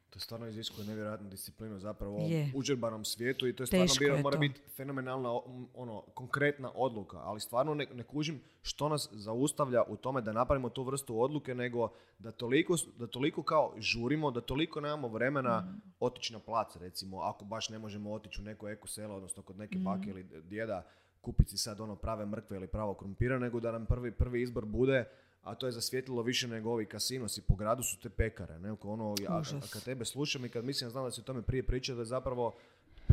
[0.10, 2.52] To stvarno iziskuje nevjerojatnu disciplinu zapravo u Je.
[2.56, 5.30] užurbanom svijetu i to je stvarno je mora biti fenomenalna,
[5.74, 10.70] ono, konkretna odluka, ali stvarno ne, ne kužim što nas zaustavlja u tome da napravimo
[10.70, 15.82] tu vrstu odluke, nego da toliko, da toliko kao žurimo, da toliko nemamo vremena Mm.
[16.00, 19.58] otići na plac, recimo, ako baš ne možemo otići u neko eko selo, odnosno kod
[19.58, 19.84] neke Mm.
[19.84, 20.84] bake ili djeda,
[21.26, 24.66] kupiti si sad ono prave mrkve ili pravo krumpira, nego da nam prvi, prvi izbor
[24.66, 25.06] bude
[25.46, 28.60] a to je zasvijetlilo više nego ovi kasinosi po gradu su te pekare.
[28.60, 28.76] Ne?
[28.82, 29.70] Ono, a, a Užas.
[29.70, 32.06] kad tebe slušam i kad mislim, znam da si o tome prije pričao, da je
[32.06, 32.56] zapravo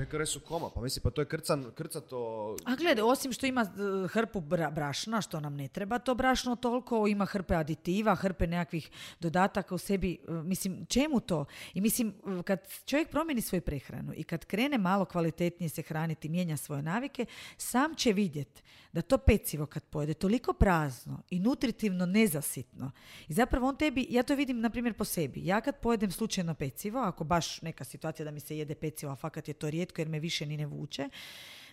[0.05, 0.71] pekare su koma.
[0.75, 2.57] Pa mislim, pa to je krcan, krcato...
[2.65, 6.57] A gledaj, osim što ima e, hrpu bra- brašna, što nam ne treba to brašno
[6.57, 10.19] toliko, ima hrpe aditiva, hrpe nekakvih dodataka u sebi.
[10.29, 11.45] e, Mislim, čemu to?
[11.75, 16.29] I mislim, e, kad čovjek promijeni svoju prehranu i kad krene malo kvalitetnije se hraniti,
[16.29, 18.63] mijenja svoje navike, sam će vidjeti
[18.93, 22.91] da to pecivo kad pojede toliko prazno i nutritivno nezasitno.
[23.29, 25.47] I zapravo on tebi, ja to vidim na primjer po sebi.
[25.47, 29.17] Ja kad pojedem slučajno pecivo, ako baš neka situacija da mi se jede pecivo, a
[29.17, 31.09] fakat je to rijetko jer me više ni ne vuče,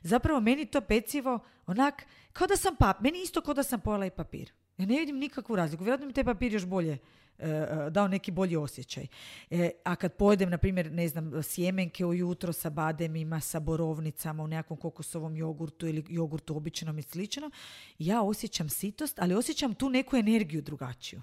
[0.02, 4.06] zapravo meni to pecivo onak, kao da sam pap, meni isto kao da sam pojela
[4.06, 4.52] i papir.
[4.78, 5.84] Ja ne vidim nikakvu razliku.
[5.84, 6.98] Vjerojatno mi taj papir još bolje
[7.40, 9.08] e, e, dao neki bolji osjećaj.
[9.50, 14.48] E, a kad pojedem, na primjer, ne znam, sjemenke ujutro sa bademima, sa borovnicama, u
[14.48, 17.52] nekakvom kokosovom jogurtu ili jogurtu običnom i slično,
[18.00, 21.22] ja osjećam sitost, ali osjećam tu neku energiju drugačiju.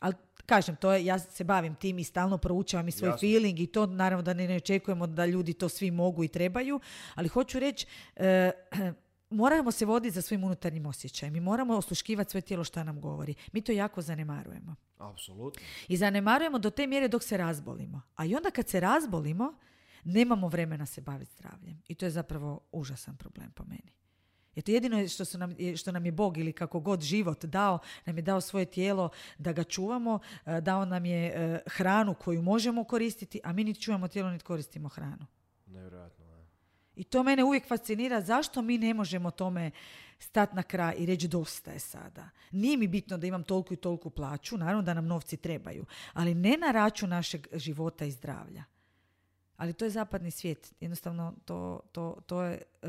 [0.00, 0.14] Ali
[0.46, 3.20] kažem, to je, ja se bavim tim i stalno proučavam i svoj Jasno.
[3.20, 6.80] feeling i to naravno da ne, ne očekujemo da ljudi to svi mogu i trebaju,
[7.14, 8.50] ali hoću reći, e,
[9.30, 13.34] moramo se voditi za svojim unutarnjim osjećajem i moramo osluškivati svoje tijelo šta nam govori.
[13.52, 14.74] Mi to jako zanemarujemo.
[14.98, 15.62] Apsolutno.
[15.88, 18.02] I zanemarujemo do te mjere dok se razbolimo.
[18.16, 19.54] A i onda kad se razbolimo,
[20.04, 21.82] Nemamo vremena se baviti zdravljem.
[21.88, 23.92] I to je zapravo užasan problem po meni.
[24.54, 27.78] Jer to jedino što, su nam, što nam je Bog ili kako god život dao,
[28.04, 32.42] nam je dao svoje tijelo da ga čuvamo, e, dao nam je e, hranu koju
[32.42, 35.26] možemo koristiti, a mi niti čuvamo tijelo, niti koristimo hranu.
[35.66, 36.22] Nevjerojatno.
[36.96, 39.70] I to mene uvijek fascinira zašto mi ne možemo tome
[40.18, 42.28] stati na kraj i reći dosta je sada.
[42.50, 46.34] Nije mi bitno da imam toliku i toliku plaću, naravno da nam novci trebaju, ali
[46.34, 48.64] ne na račun našeg života i zdravlja.
[49.62, 50.74] Ali to je zapadni svijet.
[50.80, 52.88] Jednostavno, to, to, to je uh,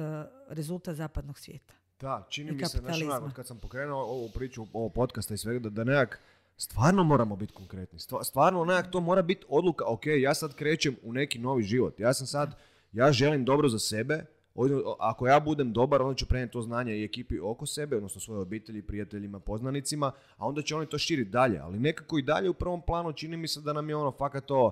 [0.50, 1.74] rezultat zapadnog svijeta.
[2.00, 3.06] Da, čini mi se, znači,
[3.36, 6.20] kad sam pokrenuo ovu priču, ovo podcasta i svega, da, da nekak
[6.58, 8.00] stvarno moramo biti konkretni.
[8.24, 12.00] Stvarno nekak to mora biti odluka, ok, ja sad krećem u neki novi život.
[12.00, 12.56] Ja sam sad,
[12.94, 14.26] ja želim dobro za sebe,
[15.00, 18.42] ako ja budem dobar, onda ću prenijeti to znanje i ekipi oko sebe, odnosno svoje
[18.42, 21.60] obitelji, prijateljima, poznanicima, a onda će oni to širiti dalje.
[21.60, 24.46] Ali nekako i dalje u prvom planu čini mi se da nam je ono fakat
[24.46, 24.72] to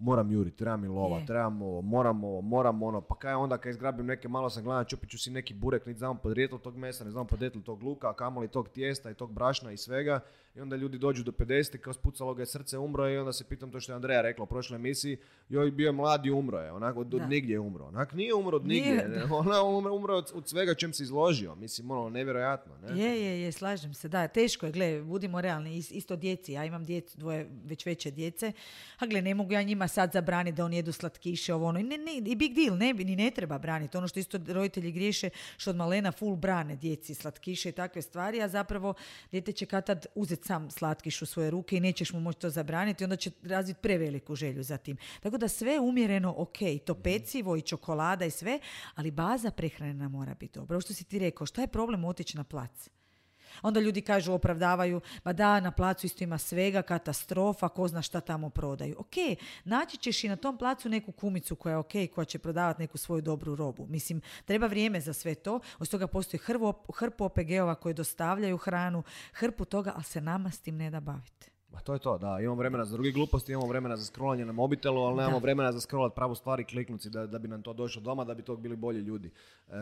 [0.00, 4.28] moram juri, treba mi lova, trebamo, moramo, moramo ono, pa kaj onda kad izgrabim neke,
[4.28, 7.26] malo sam gledam, čupit ću si neki burek, niti znam podrijetlo tog mesa, ne znam
[7.26, 10.20] podrijetlo tog luka, kamoli tog tijesta i tog brašna i svega.
[10.54, 13.32] I onda ljudi dođu do 50 kao spucalo ga je srce, umro je i onda
[13.32, 16.30] se pitam to što je Andreja rekla u prošloj emisiji, joj bio je mlad i
[16.30, 17.84] umro je, onako od, nigdje je umro.
[17.84, 21.90] Onak nije umro od nigdje, ona umro, umro od, od, svega čem se izložio, mislim
[21.90, 22.72] ono nevjerojatno.
[22.78, 23.02] Ne?
[23.02, 26.84] Je, je, je, slažem se, da, teško je, gle, budimo realni, isto djeci, ja imam
[26.84, 28.52] djecu, dvoje već veće djece,
[28.98, 31.82] a gle, ne mogu ja njima sad zabraniti da oni jedu slatkiše, ovo ono, i,
[31.82, 35.30] ne, ne, i big deal, ne, ni ne treba braniti, ono što isto roditelji griješe,
[35.56, 38.94] što od malena full brane djeci slatkiše i takve stvari, a zapravo
[39.30, 43.04] dijete će kad uzeti sam slatkiš u svoje ruke i nećeš mu moći to zabraniti,
[43.04, 44.96] onda će razviti preveliku želju za tim.
[45.20, 48.60] Tako da sve umjereno ok, to pecivo i čokolada i sve,
[48.94, 50.74] ali baza prehrane mora biti dobra.
[50.74, 52.90] Ovo što si ti rekao, šta je problem otići na plac?
[53.62, 58.20] Onda ljudi kažu, opravdavaju, ba da, na placu isto ima svega, katastrofa, ko zna šta
[58.20, 58.94] tamo prodaju.
[58.98, 59.14] Ok,
[59.64, 62.98] naći ćeš i na tom placu neku kumicu koja je ok, koja će prodavati neku
[62.98, 63.86] svoju dobru robu.
[63.86, 65.60] Mislim, treba vrijeme za sve to.
[65.78, 66.40] Od toga postoji
[66.94, 71.49] hrpu OPG-ova koji dostavljaju hranu, hrpu toga, ali se nama s tim ne da baviti.
[71.72, 72.38] Ma to je to, da.
[72.40, 75.80] Imamo vremena za druge gluposti, imamo vremena za scrollanje na mobitelu, ali nemamo vremena za
[75.80, 78.76] scrollat pravu stvari, kliknuci da, da bi nam to došlo doma, da bi to bili
[78.76, 79.30] bolji ljudi.
[79.68, 79.72] E,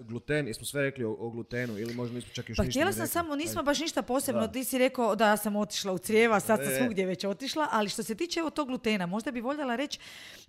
[0.00, 3.06] gluten, jesmo sve rekli o, glutenu ili možda nismo čak još pa ništa htjela sam
[3.06, 6.72] samo, nismo baš ništa posebno, ti si rekao da sam otišla u crijeva, sad sam
[6.72, 6.76] e.
[6.78, 9.98] svugdje već otišla, ali što se tiče evo tog glutena, možda bi voljela reći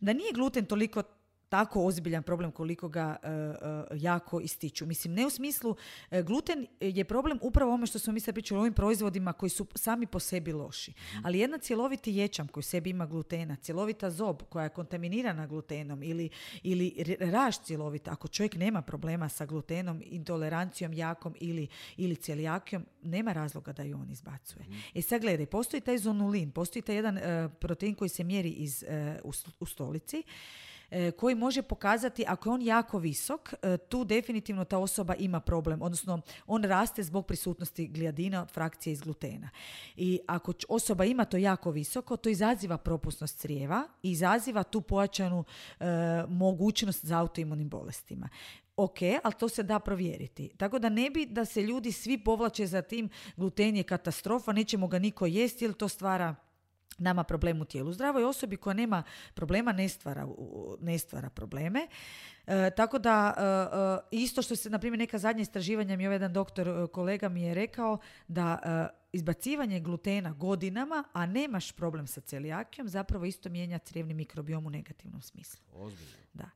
[0.01, 1.03] da nije gluten toliko
[1.49, 3.53] tako ozbiljan problem koliko ga e, e,
[3.97, 4.85] jako ističu.
[4.85, 5.75] Mislim, ne u smislu,
[6.11, 9.49] e, gluten je problem upravo ome što smo mi sad pričali o ovim proizvodima koji
[9.49, 10.91] su sami po sebi loši.
[10.91, 11.25] Mhm.
[11.25, 16.03] Ali jedna cjeloviti ječam koji u sebi ima glutena, cjelovita zob koja je kontaminirana glutenom
[16.03, 16.29] ili,
[16.63, 23.33] ili raš cjelovita, ako čovjek nema problema sa glutenom, intolerancijom jakom ili, ili celijakijom, nema
[23.33, 24.65] razloga da ju on izbacuje.
[24.69, 24.73] Mm.
[24.95, 27.19] E sad gledaj, postoji taj zonulin, postoji taj jedan
[27.59, 28.83] protein koji se mjeri iz,
[29.23, 30.23] u, u stolici
[31.17, 35.81] koji može pokazati ako je on jako visok, e, tu definitivno ta osoba ima problem,
[35.81, 39.49] odnosno on raste zbog prisutnosti glijadina od frakcije iz glutena.
[39.95, 45.43] I ako osoba ima to jako visoko, to izaziva propusnost crijeva i izaziva tu pojačanu
[45.79, 45.85] e,
[46.29, 48.29] mogućnost za autoimunim bolestima.
[48.77, 50.49] Ok, ali to se da provjeriti.
[50.57, 54.87] Tako da ne bi da se ljudi svi povlače za tim gluten je katastrofa, nećemo
[54.87, 56.35] ga niko jesti jer to stvara
[56.97, 57.93] nama problem u tijelu.
[57.93, 60.27] Zdravoj osobi koja nema problema ne stvara,
[60.79, 61.87] ne stvara probleme.
[62.47, 66.15] E, tako da e, e, isto što se, na primjer, neka zadnja istraživanja mi ovaj
[66.15, 68.59] jedan doktor kolega mi je rekao da
[69.11, 75.21] izbacivanje glutena godinama, a nemaš problem sa celijakijom, zapravo isto mijenja crijevni mikrobiom u negativnom
[75.21, 75.59] smislu.
[75.73, 76.11] Ozbiljno.
[76.33, 76.49] Da.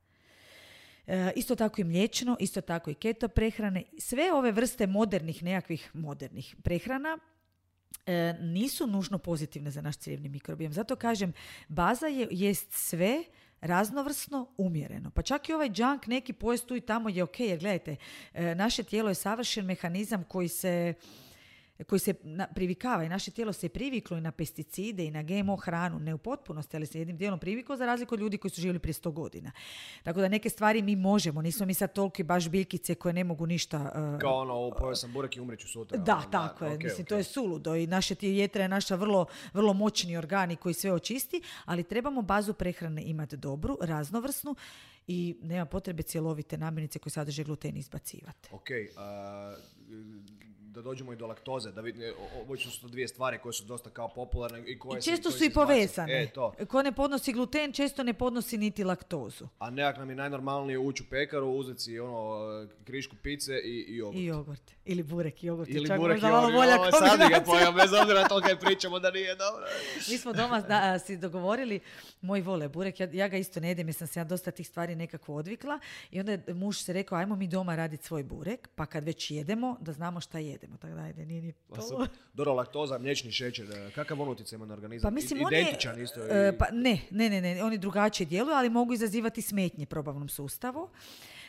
[1.35, 3.83] isto tako i mliječno, isto tako i keto prehrane.
[3.97, 7.17] Sve ove vrste modernih, nekakvih modernih prehrana
[8.05, 10.73] E, nisu nužno pozitivne za naš crijevni mikrobiom.
[10.73, 11.33] Zato kažem,
[11.67, 13.23] baza je, jest sve
[13.61, 15.11] raznovrsno, umjereno.
[15.11, 17.95] Pa čak i ovaj junk neki pojest tu i tamo je ok, jer gledajte,
[18.33, 20.93] e, naše tijelo je savršen mehanizam koji se
[21.87, 22.13] koji se
[22.55, 26.17] privikava i naše tijelo se priviklo i na pesticide i na GMO hranu, ne u
[26.17, 29.11] potpunosti, ali se jednim dijelom priviklo za razliku od ljudi koji su živjeli prije sto
[29.11, 29.51] godina.
[30.03, 33.45] Tako da neke stvari mi možemo, nismo mi sad toliki baš biljkice koje ne mogu
[33.45, 33.77] ništa...
[34.13, 35.97] Uh, Kao ono, pojeo sam burek i umreću sutra.
[35.97, 36.77] Da, ono, tako je.
[36.77, 40.91] Mislim, to je suludo i naše jetra je naša vrlo, vrlo moćni organi koji sve
[40.91, 44.55] očisti, ali trebamo bazu prehrane imati dobru, raznovrsnu
[45.07, 48.49] i nema potrebe cjelovite namirnice koje sadrže gluten izbacivati.
[48.51, 48.69] Ok,
[50.73, 54.07] da dođemo i do laktoze, da vidi, ovo su dvije stvari koje su dosta kao
[54.07, 56.23] popularne i koje I često su i povezane.
[56.23, 56.53] E, to.
[56.67, 59.47] Ko ne podnosi gluten, često ne podnosi niti laktozu.
[59.59, 63.97] A nekak nam je najnormalnije ući u pekaru, uzeti si ono, krišku pice i, i
[63.97, 64.17] jogurt.
[64.17, 64.71] I jogurt.
[64.85, 65.69] Ili burek i jogurt.
[65.69, 66.53] je Ili čak burek i jogurt.
[66.53, 69.65] Ovo, sad bi ga pojao, bez obzira to kaj pričamo da nije dobro.
[70.09, 71.79] Mi smo doma da, si dogovorili,
[72.21, 74.67] moji vole burek, ja, ja ga isto ne jedem jer sam se ja dosta tih
[74.67, 75.79] stvari nekako odvikla
[76.11, 79.31] i onda je muž se rekao ajmo mi doma raditi svoj burek, pa kad već
[79.31, 80.60] jedemo, da znamo šta jedemo.
[80.67, 82.07] Tako da ajde, nije ni Pa to.
[82.33, 85.09] Dobro, laktoza, mliječni šećer, e, kakav on utjecaj ima na organizam?
[85.09, 86.19] Pa mislim, I- on je, Identičan isto.
[86.21, 90.29] e, i- pa ne, ne, ne, ne, oni drugačije djeluju, ali mogu izazivati smetnje probavnom
[90.29, 90.89] sustavu.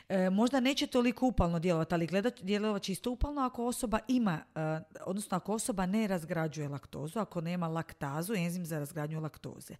[0.09, 4.40] E, možda neće toliko upalno djelovati, ali gledat, djelovat će isto upalno ako osoba ima,
[4.55, 4.61] e,
[5.07, 9.75] odnosno ako osoba ne razgrađuje laktozu, ako nema laktazu, enzim za razgradnju laktoze.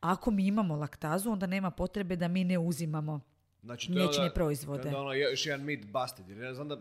[0.00, 3.20] Ako mi imamo laktazu, onda nema potrebe da mi ne uzimamo
[3.62, 4.82] Znači, je mliječne onda- proizvode.
[4.82, 6.28] to onda ono još jedan mit busted.
[6.28, 6.78] Jer ja znam da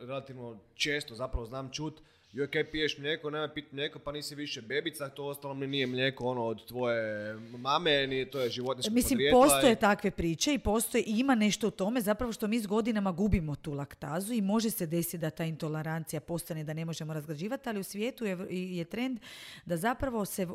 [0.00, 2.00] relativno često zapravo znam čut
[2.32, 5.86] joj kaj piješ mlijeko, nema pit mlijeko, pa nisi više bebica, to ostalo mi nije
[5.86, 10.54] mlijeko ono od tvoje mame, ni to je životinjsko Mislim, podrijetla postoje i- takve priče
[10.54, 14.32] i postoje i ima nešto u tome zapravo što mi s godinama gubimo tu laktazu
[14.32, 18.24] i može se desiti da ta intolerancija postane da ne možemo razgrađivati, ali u svijetu
[18.24, 19.18] je, je trend
[19.64, 20.46] da zapravo se e,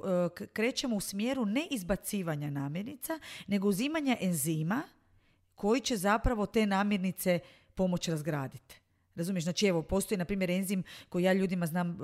[0.48, 4.82] krećemo u smjeru ne izbacivanja namirnica, nego uzimanja enzima
[5.58, 7.40] koji će zapravo te namirnice
[7.76, 8.82] pomoći razgraditi.
[9.16, 9.44] Razumiješ?
[9.44, 11.98] Znači evo, postoji na primjer enzim koji ja ljudima znam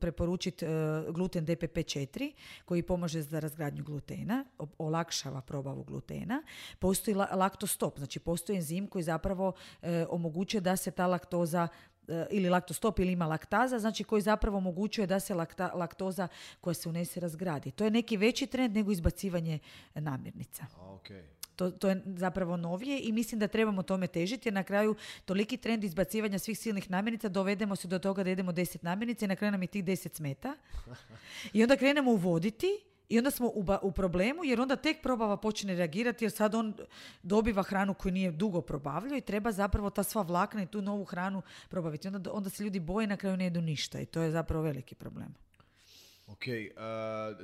[0.00, 0.66] preporučiti
[1.10, 2.32] gluten DPP4
[2.64, 4.44] koji pomaže za razgradnju glutena,
[4.78, 6.42] olakšava probavu glutena.
[6.78, 11.68] Postoji la- laktostop, znači postoji enzim koji zapravo e, omogućuje da se ta laktoza
[12.08, 16.28] e, ili laktostop ili ima laktaza, znači koji zapravo omogućuje da se lakta- laktoza
[16.60, 17.70] koja se unese razgradi.
[17.70, 19.58] To je neki veći trend nego izbacivanje
[19.94, 20.66] namirnica.
[20.78, 21.39] A, okej.
[21.60, 24.94] To, to je zapravo novije i mislim da trebamo tome težiti jer na kraju
[25.24, 29.28] toliki trend izbacivanja svih silnih namirnica dovedemo se do toga da jedemo 10 namirnica i
[29.28, 30.54] na kraju nam je tih 10 smeta.
[31.52, 32.66] I onda krenemo uvoditi
[33.08, 36.54] i onda smo u, ba- u problemu jer onda tek probava počne reagirati jer sad
[36.54, 36.74] on
[37.22, 41.04] dobiva hranu koju nije dugo probavljao i treba zapravo ta sva vlakna i tu novu
[41.04, 42.08] hranu probaviti.
[42.08, 44.64] Onda, onda se ljudi boje i na kraju ne jedu ništa i to je zapravo
[44.64, 45.34] veliki problem.
[46.30, 46.82] Ok, uh,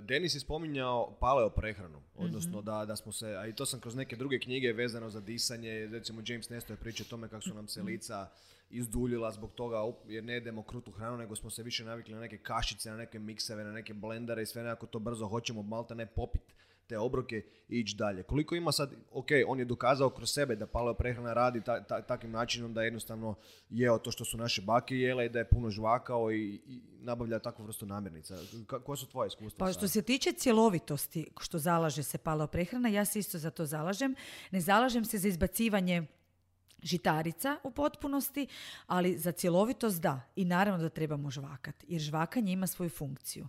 [0.01, 2.65] Denis je spominjao paleo prehranu, odnosno Mhm.
[2.67, 5.87] da, da smo se, a i to sam kroz neke druge knjige vezano za disanje,
[5.87, 7.67] recimo James Nestor je pričao o tome kako su nam Mhm.
[7.67, 8.29] se lica
[8.71, 12.39] izduljila zbog toga jer ne jedemo krutu hranu, nego smo se više navikli na neke
[12.39, 16.07] kašice, na neke mikseve, na neke blendere i sve nekako to brzo hoćemo malta ne
[16.07, 16.43] popit
[16.87, 17.37] te obroke
[17.69, 18.23] i ići dalje.
[18.23, 22.03] Koliko ima sad, ok, on je dokazao kroz sebe da paleo prehrana radi ta, ta-
[22.03, 23.35] takvim načinom da jednostavno
[23.71, 27.39] jeo to što su naše bake jele i da je puno žvakao i, i nabavlja
[27.39, 28.37] takvu vrstu namirnica.
[28.85, 29.67] Koja su tvoje iskustva?
[29.67, 33.67] Pa što se tiče cjelovitosti što zalaže se paleo prehrana, ja se isto za to
[33.67, 34.15] zalažem.
[34.51, 36.07] Ne zalažem se za izbacivanje
[36.83, 38.47] žitarica u potpunosti,
[38.87, 40.21] ali za cjelovitost da.
[40.37, 43.49] I naravno da trebamo žvakati, jer žvakanje ima svoju funkciju.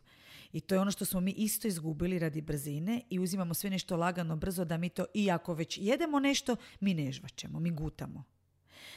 [0.58, 3.98] I to je ono što smo mi isto izgubili radi brzine i uzimamo sve nešto
[3.98, 8.24] lagano, brzo da mi to, iako već jedemo nešto, mi ne žvačemo, mi gutamo.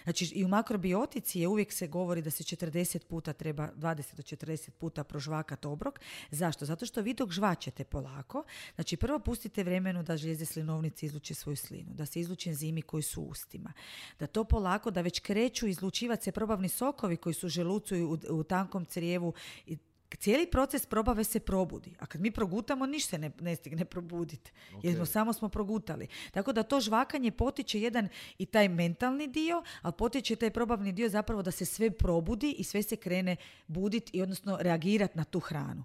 [0.05, 4.23] Znači i u makrobiotici je uvijek se govori da se 40 puta treba, 20 do
[4.23, 6.01] 40 puta prožvakati obrok.
[6.31, 6.64] Zašto?
[6.64, 8.44] Zato što vi dok žvačete polako,
[8.75, 13.03] znači prvo pustite vremenu da žlijezde slinovnice izluče svoju slinu, da se izluče enzimi koji
[13.03, 13.73] su u ustima,
[14.18, 18.85] da to polako, da već kreću izlučivati se probavni sokovi koji su želucu u tankom
[18.85, 19.35] crijevu
[19.66, 19.77] i
[20.16, 21.94] cijeli proces probave se probudi.
[21.99, 24.53] A kad mi progutamo, ništa ne, ne stigne probuditi.
[24.83, 26.09] Jer smo, samo smo progutali.
[26.31, 31.09] Tako da to žvakanje potiče jedan i taj mentalni dio, a potiče taj probavni dio
[31.09, 35.40] zapravo da se sve probudi i sve se krene buditi i odnosno reagirati na tu
[35.40, 35.85] hranu.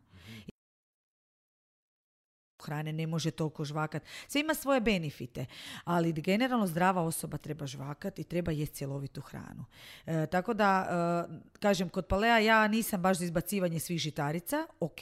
[2.66, 4.04] Hrane ne može toliko žvakat.
[4.28, 5.46] Sve ima svoje benefite,
[5.84, 9.66] ali generalno zdrava osoba treba žvakat i treba jesti cjelovitu hranu.
[10.06, 10.88] E, tako da,
[11.30, 15.00] e, kažem, kod palea ja nisam baš za izbacivanje svih žitarica, ok,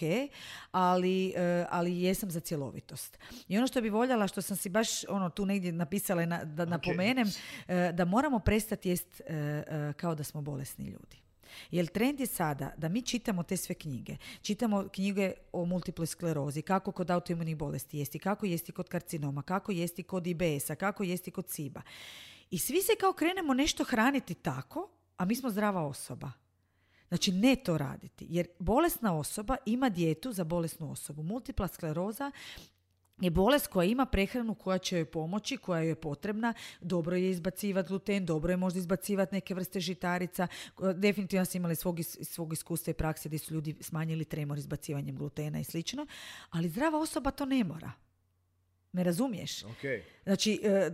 [0.72, 3.20] ali, e, ali jesam za cjelovitost.
[3.48, 6.66] I ono što bi voljela, što sam si baš ono tu negdje napisala na- da
[6.66, 7.28] napomenem,
[7.68, 11.23] e, da moramo prestati jest e, e, kao da smo bolesni ljudi.
[11.72, 14.18] Jer trend je sada da mi čitamo te sve knjige.
[14.42, 19.72] Čitamo knjige o multiploj sklerozi, kako kod autoimunih bolesti jesti, kako jesti kod karcinoma, kako
[19.72, 21.82] jesti kod IBS-a, kako jesti kod SIBA.
[22.52, 26.32] I svi se kao krenemo nešto hraniti tako, a mi smo zdrava osoba.
[27.08, 31.24] Znači ne to raditi, jer bolesna osoba ima dijetu za bolesnu osobu.
[31.24, 32.32] Multipla skleroza
[33.22, 36.54] je bolest koja ima prehranu koja će joj pomoći, koja joj je potrebna.
[36.82, 40.48] Dobro je izbacivati gluten, dobro je možda izbacivati neke vrste žitarica.
[40.96, 45.60] Definitivno smo imali svog, svog iskustva i prakse gdje su ljudi smanjili tremor izbacivanjem glutena
[45.60, 46.08] i slično,
[46.50, 47.92] ali zdrava osoba to ne mora.
[48.94, 49.64] Me razumiješ?
[49.64, 49.82] Ok.
[50.24, 50.92] Znači, e,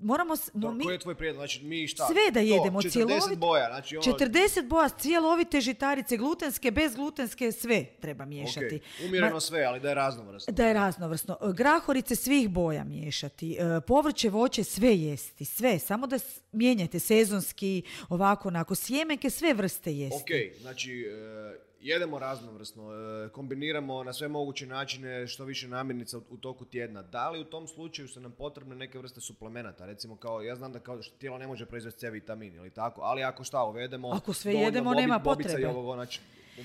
[0.00, 0.36] moramo...
[0.36, 1.40] To, mi, koji je tvoj prijedlog?
[1.40, 2.06] Znači, mi šta?
[2.06, 4.16] Sve da To, jedemo, 40 cjelovit- boja, znači ono...
[4.18, 8.80] 40 boja, cjelovite žitarice, glutenske, bezglutenske, sve treba miješati.
[9.04, 10.52] Umjereno Ma- sve, ali da je raznovrsno.
[10.52, 11.38] Da je raznovrsno.
[11.54, 15.78] Grahorice svih boja miješati, e, povrće, voće, sve jesti, sve.
[15.78, 16.18] Samo da
[16.52, 20.22] mijenjate sezonski, ovako, onako, sjemenke, sve vrste jesti.
[20.22, 26.36] Ok, znači e, jedemo raznovrsno, e, kombiniramo na sve moguće načine što više namirnica u,
[26.36, 27.02] toku tjedna.
[27.02, 29.86] Da li u tom slučaju su nam potrebne neke vrste suplemenata?
[29.86, 33.00] Recimo kao, ja znam da kao što tijelo ne može proizvesti C vitamin ili tako,
[33.00, 34.08] ali ako šta uvedemo...
[34.08, 35.74] Ako sve jedemo, nema bobica i potrebe.
[35.74, 36.20] ovog, znači,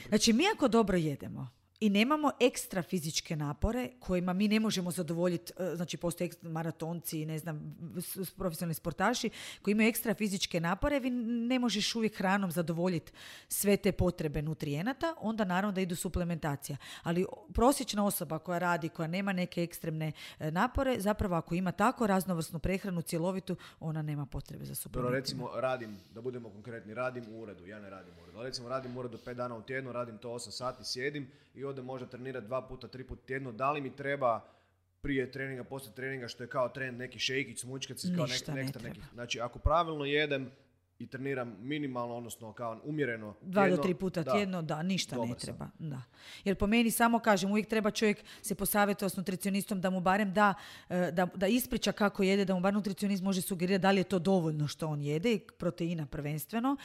[0.08, 5.54] Znači, mi ako dobro jedemo i nemamo ekstra fizičke napore kojima mi ne možemo zadovoljiti,
[5.60, 7.76] e, znači postoje maratonci i ne znam,
[8.38, 9.30] profesionalni sportaši
[9.62, 13.12] koji imaju ekstra fizičke napore, vi ne možeš uvijek hranom zadovoljiti
[13.48, 16.78] sve te potrebe nutrijenata, onda naravno da idu suplementacija.
[17.04, 22.08] Ali prosječna osoba koja radi, koja nema neke ekstremne e, napore, zapravo ako ima tako
[22.08, 25.19] raznovrsnu prehranu cjelovitu, ona nema potrebe za Dobro, suplementima.
[25.19, 28.69] recimo radim, da budemo konkretni, radim u uredu, ja ne radim u uredu, ali recimo
[28.69, 32.08] radim u uredu 5 dana u tjednu, radim to 8 sati, sjedim i odem možda
[32.08, 34.42] trenirati dva puta, tri puta tjedno, da li mi treba
[35.02, 38.88] prije treninga, poslije treninga, što je kao trend, neki šejkić, smučkac, kao nek, ne treba.
[38.88, 39.02] neki.
[39.14, 40.52] Znači, ako pravilno jedem
[41.00, 45.22] i treniram minimalno, odnosno kao umjereno Dva do tri puta da, tjedno, da, ništa ne
[45.22, 45.46] dobar sam.
[45.46, 45.70] treba.
[45.80, 46.02] Da.
[46.44, 50.34] Jer po meni samo kažem, uvijek treba čovjek se posavjetovati s nutricionistom da mu barem
[50.34, 50.54] da,
[50.90, 54.04] e, da, da ispriča kako jede, da mu bar nutricionist može sugerirati da li je
[54.04, 56.78] to dovoljno što on jede, i proteina prvenstveno.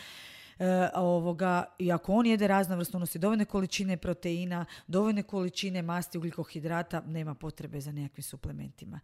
[0.59, 7.03] E, ovoga, I ako on jede raznovrsno, unosi dovoljne količine proteina, dovoljne količine masti, ugljikohidrata,
[7.07, 9.01] nema potrebe za nekakvim suplementima.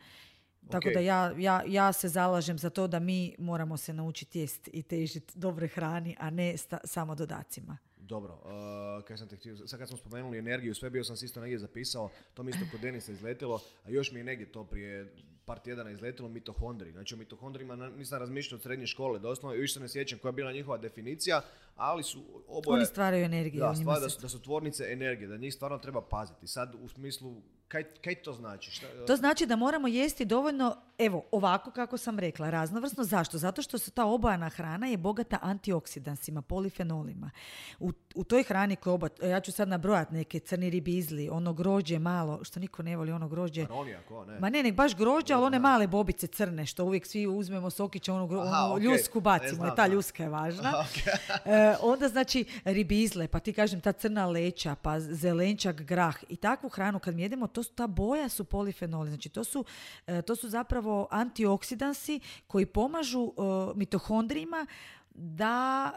[0.70, 4.68] Tako da ja, ja, ja se zalažem za to da mi moramo se naučiti jest
[4.72, 7.78] i težiti dobroj hrani, a ne sta- samo dodacima.
[8.06, 11.24] Dobro, uh, kaj sam te htio, sad kad smo spomenuli energiju, sve bio sam si
[11.24, 14.64] isto negdje zapisao, to mi isto kod Denisa izletilo, a još mi je negdje to
[14.64, 15.14] prije
[15.44, 16.92] par tjedana izletilo mitohondri.
[16.92, 20.28] Znači o mitohondrijima na- nisam razmišljao od srednje škole, doslovno, još se ne sjećam koja
[20.28, 21.42] je bila njihova definicija,
[21.76, 22.76] ali su oboje...
[22.76, 23.60] Oni stvaraju energiju.
[23.60, 26.02] Da, u njima stvar, da, se- su, da su tvornice energije, da njih stvarno treba
[26.02, 26.46] paziti.
[26.46, 27.34] Sad u smislu,
[27.68, 28.70] kaj, kaj to znači?
[28.70, 33.04] Šta, To znači da moramo jesti dovoljno, evo, ovako kako sam rekla, raznovrsno.
[33.04, 33.38] Zašto?
[33.38, 37.30] Zato što su ta obojana hrana je bogata antioksidansima, polifenolima.
[37.80, 41.98] U, u toj hrani koja oba, ja ću sad nabrojat neke crni ribizli, ono grožđe
[41.98, 43.62] malo, što niko ne voli ono grožđe.
[43.64, 44.38] Aronijak, o, ne.
[44.40, 48.12] Ma ne, nek baš grožđe, ali one male bobice crne, što uvijek svi uzmemo sokića,
[48.12, 48.84] gro- Aha, onu okej.
[48.84, 49.92] ljusku Ne bacimo, znam, i ta znam.
[49.92, 50.72] ljuska je važna.
[50.80, 51.18] Ok.
[51.64, 56.68] E, onda znači ribizle, pa ti kažem ta crna leća, pa zelenčak, grah i takvu
[56.68, 59.64] hranu kad mi jedemo, to su, ta boja su polifenoli, znači to su,
[60.06, 63.40] e, to su zapravo antioksidansi koji pomažu e,
[63.78, 64.66] mitohondrijima
[65.14, 65.92] da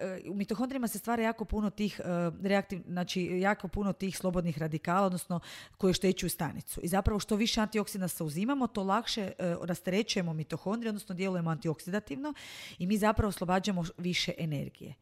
[0.00, 4.58] e, u mitohondrijima se stvara jako puno tih e, reaktiv, znači jako puno tih slobodnih
[4.58, 5.40] radikala, odnosno
[5.76, 6.80] koji oštećuju stanicu.
[6.82, 12.34] I zapravo što više antioksidansa uzimamo, to lakše e, rasterećujemo mitohondrije, odnosno djelujemo antioksidativno
[12.78, 14.94] i mi zapravo oslobađamo više energije.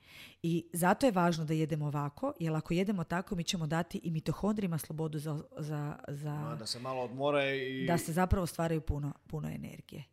[0.43, 4.11] I zato je važno da jedemo ovako, jer ako jedemo tako, mi ćemo dati i
[4.11, 7.87] mitohondrijima slobodu za, za, za da se malo odmore i...
[7.87, 10.12] da se zapravo stvaraju puno, puno energije.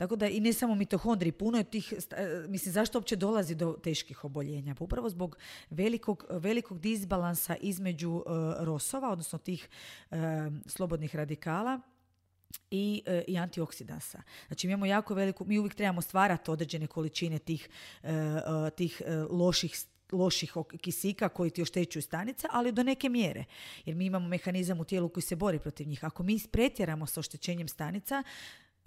[0.00, 3.76] Tako da i ne samo mitohondriji, puno je tih, e, mislim, zašto uopće dolazi do
[3.82, 4.74] teških oboljenja?
[4.74, 5.36] Pa upravo zbog
[5.70, 8.30] velikog, velikog disbalansa između e,
[8.64, 9.68] rosova, odnosno tih
[10.10, 10.16] e,
[10.66, 11.80] slobodnih radikala,
[12.70, 14.22] i, e, i antioksidansa.
[14.46, 17.68] Znači mi imamo jako veliku, mi uvijek trebamo stvarati određene količine tih,
[18.02, 23.44] e, e, tih loših loših kisika koji ti oštećuju stanice, ali do neke mjere.
[23.84, 26.04] Jer mi imamo mehanizam u tijelu koji se bori protiv njih.
[26.04, 28.22] Ako mi pretjeramo sa oštećenjem stanica,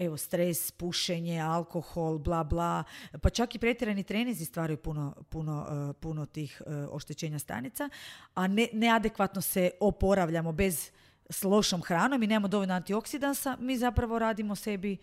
[0.06, 2.84] evo, stres, pušenje, alkohol, bla, bla,
[3.22, 7.90] pa čak i pretjerani trenizi stvaraju puno, puno, e, puno tih e, oštećenja stanica,
[8.34, 10.92] a ne, neadekvatno se oporavljamo bez
[11.30, 14.98] s lošom hranom i nemamo dovoljno antioksidansa, mi zapravo radimo sebi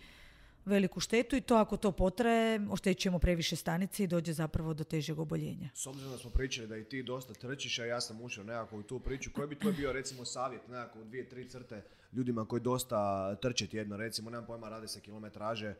[0.65, 5.19] veliku štetu i to ako to potraje, oštećujemo previše stanice i dođe zapravo do težeg
[5.19, 5.69] oboljenja.
[5.73, 8.77] S obzirom da smo pričali da i ti dosta trčiš, a ja sam ušao nekako
[8.77, 12.45] u tu priču, koji bi tvoj bio recimo savjet nekako u dvije, tri crte ljudima
[12.45, 15.75] koji dosta trče tjedno, recimo, nemam pojma, rade se kilometraže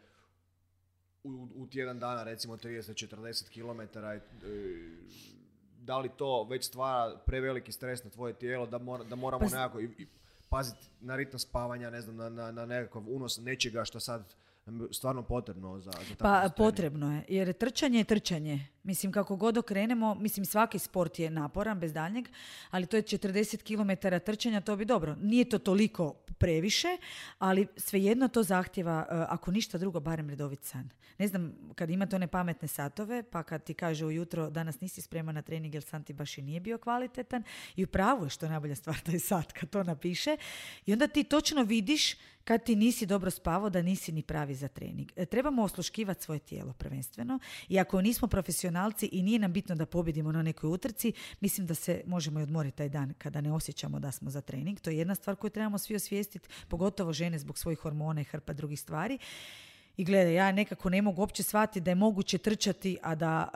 [1.24, 4.00] u, u tjedan dana, recimo 30-40 km,
[5.80, 9.56] da li to već stvara preveliki stres na tvoje tijelo, da, mora, da moramo Pa
[9.56, 10.08] nekako i, i
[10.50, 14.36] paziti na ritam spavanja, ne znam, na, na, na nekakav unos nečega što sad
[14.92, 18.68] stvarno potrebno za, za Pa potrebno je, jer trčanje je trčanje.
[18.84, 22.28] Mislim, kako god okrenemo, mislim, svaki sport je naporan, bez daljnjeg,
[22.70, 25.16] ali to je 40 km trčanja, to bi dobro.
[25.16, 26.98] Nije to toliko previše,
[27.40, 30.90] ali svejedno to zahtjeva, e, ako ništa drugo, barem redovit san.
[31.18, 35.36] Ne znam, kad imate one pametne satove, pa kad ti kaže ujutro danas nisi spreman
[35.36, 37.44] na trening jer san ti baš i nije bio kvalitetan
[37.76, 40.38] i u pravu je što je najbolja stvar taj sat kad to napiše
[40.86, 44.68] i onda ti točno vidiš kad ti nisi dobro spavao da nisi ni pravi za
[44.68, 45.12] trening.
[45.16, 47.40] E, trebamo osluškivati svoje tijelo prvenstveno
[47.70, 51.76] i ako nismo profesionalci i nije nam bitno da pobjedimo na nekoj utrci, mislim da
[51.76, 54.80] se možemo i odmoriti taj dan kada ne osjećamo da smo za trening.
[54.80, 58.54] To je jedna stvar koju trebamo svi osvijestiti, pogotovo žene zbog svojih hormona i hrpa
[58.54, 59.18] drugih stvari.
[59.98, 63.50] I gledaj, ja nekako ne mogu uopće shvatiti da je moguće trčati, a da,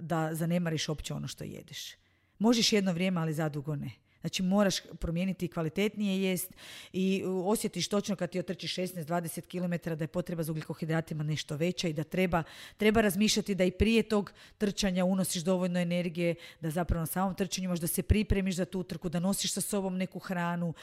[0.00, 1.94] da zanemariš uopće ono što jedeš.
[2.38, 3.90] Možeš jedno vrijeme, ali zadugo ne.
[4.20, 6.50] Znači moraš promijeniti kvalitetnije jest
[6.92, 11.88] i osjetiš točno kad ti otrčiš 16-20 km da je potreba za ugljikohidratima nešto veća
[11.88, 12.42] i da treba,
[12.76, 17.68] treba razmišljati da i prije tog trčanja unosiš dovoljno energije, da zapravo na samom trčanju
[17.68, 20.74] možeš da se pripremiš za tu trku, da nosiš sa sobom neku hranu.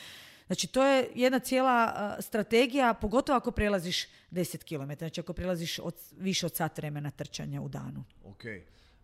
[0.48, 5.96] Znači, to je jedna cijela strategija, pogotovo ako prelaziš 10 km, znači ako prelaziš od,
[6.18, 8.04] više od sat vremena trčanja u danu.
[8.26, 8.44] Ok.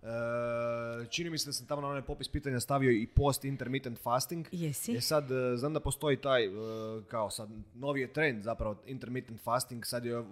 [0.04, 4.00] E, čini mi se da sam tamo na onaj popis pitanja stavio i post intermittent
[4.00, 4.48] fasting.
[4.52, 4.92] Jesi.
[4.92, 6.50] Je sad, e, znam da postoji taj, e,
[7.08, 10.24] kao sad, novi je trend zapravo intermittent fasting, sad je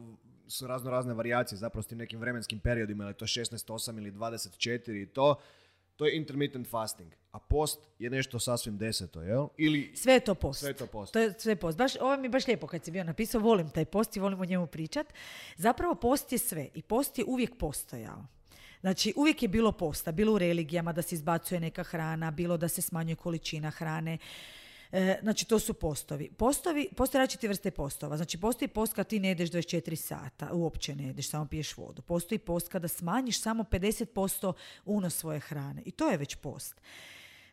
[0.47, 5.03] su razno razne varijacije zapravo s tim nekim vremenskim periodima, ili to 16-8 ili 24
[5.03, 5.35] i to
[6.01, 7.13] to je intermittent fasting.
[7.31, 9.47] A post je nešto sasvim deseto, jel?
[9.57, 9.91] Ili...
[9.95, 10.59] Sve je to post.
[10.59, 11.13] Sve je to post.
[11.13, 11.77] To je sve post.
[11.77, 14.41] Baš, ovo mi je baš lijepo kad si bio napisao, volim taj post i volim
[14.41, 15.13] o njemu pričat.
[15.57, 18.25] Zapravo post je sve i post je uvijek postojao.
[18.81, 22.67] Znači, uvijek je bilo posta, bilo u religijama da se izbacuje neka hrana, bilo da
[22.67, 24.17] se smanjuje količina hrane.
[24.91, 26.31] E, znači, to su postovi.
[26.31, 28.17] Postovi, postoje različite vrste postova.
[28.17, 32.01] Znači, postoji post kad ti ne jedeš 24 sata, uopće ne jedeš, samo piješ vodu.
[32.01, 34.53] Postoji post kada smanjiš samo 50%
[34.85, 35.81] unos svoje hrane.
[35.85, 36.81] I to je već post.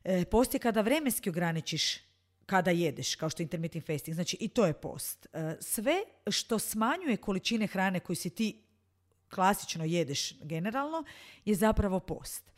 [0.05, 1.99] E, post je kada vremenski ograničiš
[2.47, 4.15] kada jedeš, kao što je intermittent fasting.
[4.15, 5.27] Znači, i to je post.
[5.33, 5.97] E, sve
[6.31, 8.63] što smanjuje količine hrane koju si ti
[9.31, 11.05] klasično jedeš generalno,
[11.45, 12.53] je zapravo post.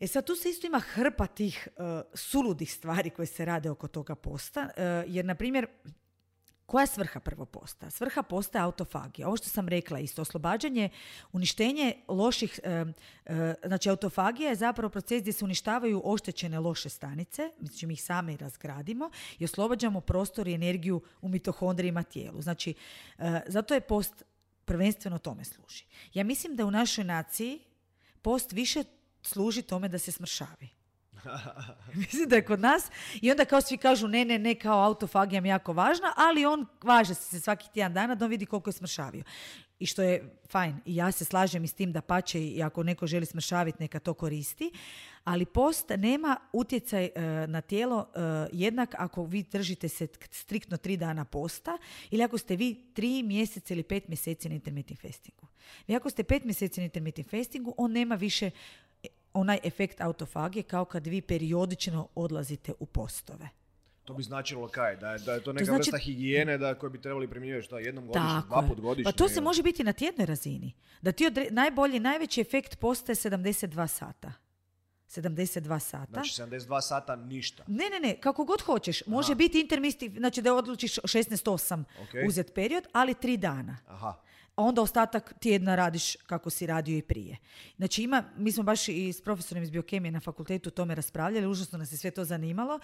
[0.00, 1.84] E sad tu se isto ima hrpa tih uh,
[2.14, 5.66] suludih stvari koje se rade oko toga posta, uh, jer na primjer
[6.66, 7.90] koja je svrha prvo posta?
[7.90, 9.28] Svrha posta je autofagija.
[9.28, 10.90] Ovo što sam rekla isto, oslobađanje,
[11.32, 12.92] uništenje loših, uh,
[13.66, 18.36] znači autofagija je zapravo proces gdje se uništavaju oštećene loše stanice, znači mi ih sami
[18.36, 22.42] razgradimo i oslobađamo prostor i energiju u mitohondrijima tijelu.
[22.42, 22.74] Znači,
[23.46, 24.24] zato je post
[24.68, 25.84] prvenstveno tome služi.
[26.14, 27.60] Ja mislim da u našoj naciji
[28.22, 28.84] post više
[29.22, 30.77] služi tome da se smršavi.
[31.94, 35.40] Mislim da je kod nas i onda kao svi kažu ne, ne, ne, kao autofagija
[35.40, 38.74] mi jako važna, ali on važe se svaki tjedan dana da on vidi koliko je
[38.74, 39.22] smršavio.
[39.78, 40.76] I što je fajn.
[40.84, 43.98] I ja se slažem i s tim da pače i ako neko želi smršaviti neka
[43.98, 44.72] to koristi.
[45.24, 47.10] Ali post nema utjecaj e,
[47.46, 48.20] na tijelo e,
[48.52, 51.78] jednak ako vi držite se striktno tri dana posta
[52.10, 55.46] ili ako ste vi tri mjeseca ili pet mjeseci na intermittent fastingu.
[55.86, 58.50] Vi ako ste pet mjeseci na intermittent fastingu, on nema više
[59.32, 63.48] onaj efekt autofagije kao kad vi periodično odlazite u postove.
[64.04, 64.96] To bi značilo kaj?
[64.96, 65.90] Da je, da je to neka to znači...
[65.90, 69.04] vrsta higijene da, koje bi trebali primjenjivati što jednom godišnje, dva put godišnje?
[69.04, 70.72] Pa to se može biti na tjednoj razini.
[71.02, 71.46] Da ti odre...
[71.50, 74.32] najbolji, najveći efekt postaje 72 sata.
[75.08, 76.12] 72 sata.
[76.12, 77.64] Znači 72 sata ništa.
[77.66, 79.06] Ne, ne, ne, kako god hoćeš.
[79.06, 82.28] Može biti intermisti, znači da odlučiš 16-8 okay.
[82.28, 83.76] uzet period, ali tri dana.
[83.86, 84.27] Aha
[84.58, 87.36] a onda ostatak tjedna radiš kako si radio i prije.
[87.76, 91.46] Znači ima, mi smo baš i s profesorom iz biokemije na fakultetu o tome raspravljali,
[91.46, 92.80] užasno nas je sve to zanimalo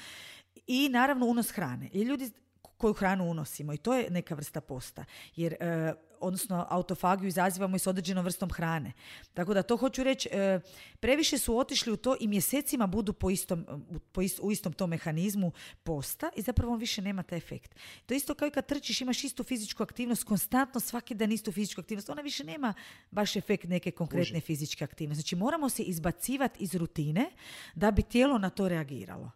[0.66, 1.90] i naravno unos hrane.
[1.92, 2.30] I ljudi
[2.76, 5.04] koju hranu unosimo i to je neka vrsta posta.
[5.36, 5.94] Jer, e,
[6.24, 8.92] odnosno, autofagiju izazivamo i s određenom vrstom hrane.
[9.34, 10.60] Tako da to hoću reći, e,
[11.00, 13.66] previše su otišli u to i mjesecima budu po istom,
[14.12, 15.52] po u istom tom mehanizmu
[15.82, 17.74] posta i zapravo on više nema taj efekt.
[18.06, 21.80] To isto kao i kad trčiš, imaš istu fizičku aktivnost, konstantno svaki dan istu fizičku
[21.80, 22.74] aktivnost, ona više nema
[23.10, 25.20] baš efekt neke konkretne fizičke aktivnosti.
[25.20, 27.30] Znači moramo se izbacivati iz rutine
[27.74, 29.30] da bi tijelo na to reagiralo.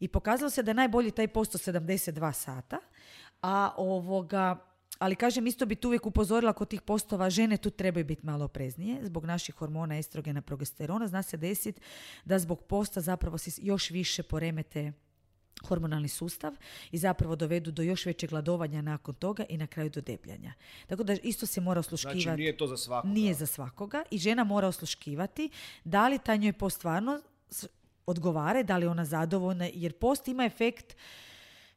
[0.00, 2.78] I pokazalo se da je najbolji taj posto 72 sata,
[3.42, 4.67] a ovoga,
[4.98, 8.44] ali kažem, isto bi tu uvijek upozorila kod tih postova, žene tu trebaju biti malo
[8.44, 11.06] opreznije zbog naših hormona, estrogena, progesterona.
[11.06, 11.80] Zna se desiti
[12.24, 14.92] da zbog posta zapravo se još više poremete
[15.66, 16.52] hormonalni sustav
[16.90, 20.52] i zapravo dovedu do još većeg gladovanja nakon toga i na kraju do debljanja.
[20.86, 22.20] Tako da isto se mora osluškivati.
[22.20, 23.14] Znači nije to za svakoga.
[23.14, 25.50] Nije za svakoga i žena mora osluškivati
[25.84, 27.20] da li taj njoj post stvarno
[28.06, 30.96] odgovara, da li ona zadovoljna, jer post ima efekt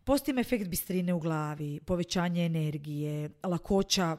[0.04, 4.18] Post ima efekt bistrine u glavi, povećanje energije, lakoća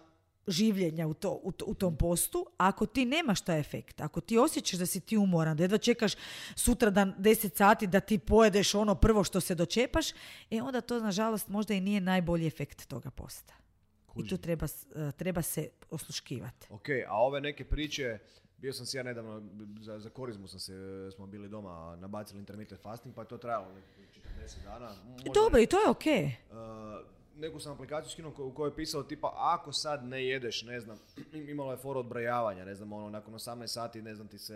[0.49, 4.79] življenja u, to, u, u tom postu, ako ti nemaš taj efekt, ako ti osjećaš
[4.79, 6.13] da si ti umoran, da jedva čekaš
[6.57, 10.07] sutra dan 10 sati da ti pojedeš ono prvo što se dočepaš,
[10.51, 13.55] e onda to nažalost možda i nije najbolji efekt toga posta.
[14.17, 16.67] I tu treba, s- treba se osluškivati.
[16.71, 18.19] Ok, a ove neke priče,
[18.63, 19.43] bio sam si ja nedavno,
[19.81, 20.73] za, za korizmu sam se,
[21.15, 24.91] smo bili doma, nabacili intermittent fasting, pa je to trajalo nekih 40 dana.
[25.09, 26.25] Možda Dobro, i to je okej.
[26.25, 26.57] Uh,
[27.37, 30.99] neku sam aplikaciju skinuo u kojoj je pisalo tipa ako sad ne jedeš, ne znam,
[31.53, 34.55] imalo je foru odbrojavanja, ne znam, ono, nakon 18 sati, ne znam, ti se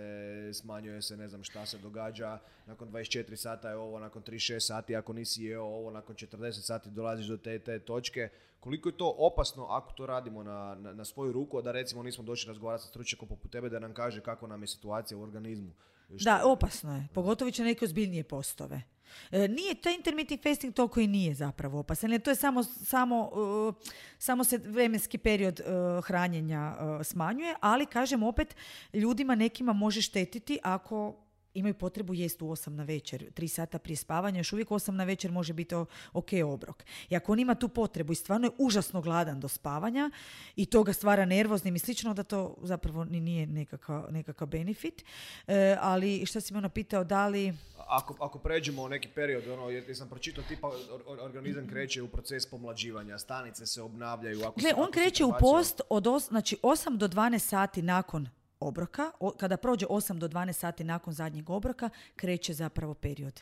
[0.53, 4.97] smanjuje se, ne znam šta se događa, nakon 24 sata je ovo, nakon 36 sati
[4.97, 8.29] ako nisi jeo ovo, nakon 40 sati dolaziš do te te točke.
[8.61, 12.03] Koliko je to opasno ako to radimo na, na, na svoju ruku, a da recimo
[12.03, 15.23] nismo došli razgovarati sa stručnjakom poput tebe da nam kaže kako nam je situacija u
[15.23, 15.71] organizmu.
[16.09, 17.09] Da, opasno je.
[17.15, 18.83] Pogotovo će neke ozbiljnije postove.
[19.31, 23.75] E, nije, to intermittent fasting toliko i nije zapravo opasan, to je samo, samo, uh,
[24.19, 28.57] samo se vremenski period uh, hranjenja smanjuje, ali kažem opet,
[28.93, 31.27] ljudima nekima može štetiti ako
[31.57, 35.05] imaju potrebu jest u 8 na večer, 3 sata prije spavanja, još uvijek 8 na
[35.05, 35.75] večer može biti
[36.13, 36.85] ok obrok.
[37.09, 40.11] I ako on ima tu potrebu i stvarno je užasno gladan do spavanja
[40.57, 45.05] i to ga stvara nervoznim i slično, da to zapravo ni nije nekakav, nekakav benefit.
[45.47, 47.55] E, ali što si me ono pitao, da li...
[47.89, 52.03] Ako, ako pređemo u neki period, ono, jer sam pročitao, tipa or- or- organizam kreće
[52.03, 54.41] u proces pomlađivanja, stanice se obnavljaju.
[54.41, 58.29] Ako Gle, se- on kreće u post od os, znači 8 do 12 sati nakon
[58.61, 63.41] obroka, o- kada prođe 8 do 12 sati nakon zadnjeg obroka, kreće zapravo period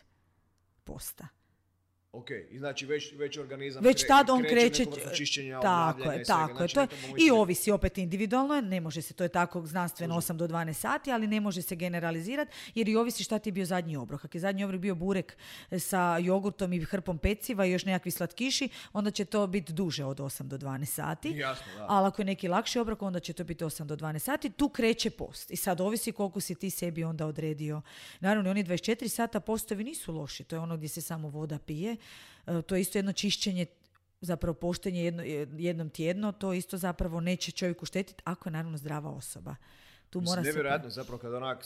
[0.84, 1.28] posta.
[2.14, 4.84] Ok, i znači već, već organizam Već kre- tad on kreće,
[5.16, 6.68] čišćenja, tako je, tako je.
[6.68, 10.14] Znači, To je I ići- ovisi opet individualno, ne može se, to je tako znanstveno
[10.14, 13.52] 8 do 12 sati, ali ne može se generalizirati jer i ovisi šta ti je
[13.52, 14.24] bio zadnji obrok.
[14.24, 15.36] Ako je zadnji obrok bio burek
[15.78, 20.18] sa jogurtom i hrpom peciva i još nekakvi slatkiši, onda će to biti duže od
[20.18, 21.30] 8 do 12 sati.
[21.30, 21.86] Jasno, da.
[21.88, 24.50] Ali ako je neki lakši obrok, onda će to biti 8 do 12 sati.
[24.50, 25.50] Tu kreće post.
[25.50, 27.82] I sad ovisi koliko si ti sebi onda odredio.
[28.20, 30.44] Naravno, oni 24 sata postovi nisu loši.
[30.44, 31.96] To je ono gdje se samo voda pije.
[32.46, 33.66] E, To je isto jedno čišćenje
[34.20, 35.22] zapravo poštenje jedno,
[35.58, 39.56] jednom tjedno, to isto zapravo neće čovjeku štetiti ako je naravno zdrava osoba.
[40.10, 40.48] Tu Mislim, mora se...
[40.48, 41.64] nevjerojatno zapravo kad onak,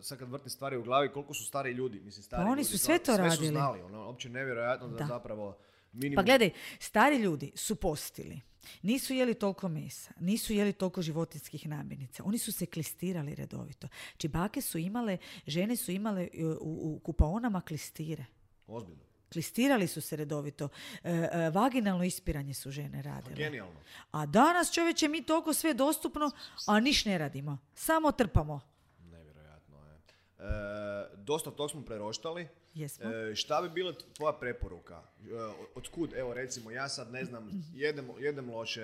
[0.00, 2.64] sa- kad vrtim stvari u glavi, koliko su stari ljudi, mislim stari Pa oni ljudi,
[2.64, 3.46] su sve to sve radili.
[3.46, 5.06] su znali, ono, uopće nevjerojatno da, Da.
[5.06, 5.58] zapravo
[5.92, 6.16] minimum...
[6.16, 8.40] Pa gledaj, stari ljudi su postili.
[8.82, 12.22] Nisu jeli toliko mesa, nisu jeli toliko životinskih namirnica.
[12.24, 13.88] Oni su se klistirali redovito.
[14.10, 18.24] Znači, bake su imale, žene su imale e, u, u kupaonama klistire.
[18.66, 19.02] Ozbiljno.
[19.32, 20.68] Klistirali su se redovito.
[21.02, 23.36] E, e, vaginalno ispiranje su žene radile.
[23.36, 23.80] Genijalno.
[24.10, 26.30] A danas, čovječe, mi toliko sve dostupno,
[26.66, 27.58] a niš ne radimo.
[27.74, 28.75] Samo trpamo.
[30.46, 32.48] E, dosta tog smo preroštali.
[32.74, 33.10] Jesmo.
[33.10, 34.94] E, šta bi bila tvoja preporuka?
[34.94, 35.28] E,
[35.74, 38.82] otkud, evo recimo, ja sad ne znam, jedem, jedem loše,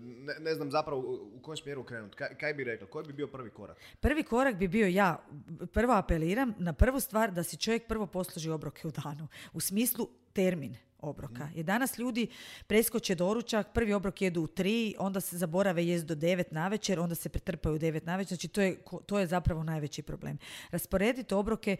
[0.00, 2.16] ne, ne znam zapravo u, u kojem smjeru krenuti.
[2.16, 2.86] Kaj, kaj bi rekla?
[2.86, 3.76] Koji bi bio prvi korak?
[4.00, 5.24] Prvi korak bi bio ja,
[5.72, 9.28] prvo apeliram na prvu stvar da si čovjek prvo posluži obroke u danu.
[9.52, 11.48] U smislu termin obroka.
[11.54, 12.26] Jer danas ljudi
[12.66, 17.14] preskoče doručak, prvi obrok jedu u tri, onda se zaborave jest do devet navečer, onda
[17.14, 18.36] se pretrpaju u devet navečer.
[18.36, 20.38] Znači to je, to je zapravo najveći problem.
[20.70, 21.76] Rasporedite obroke,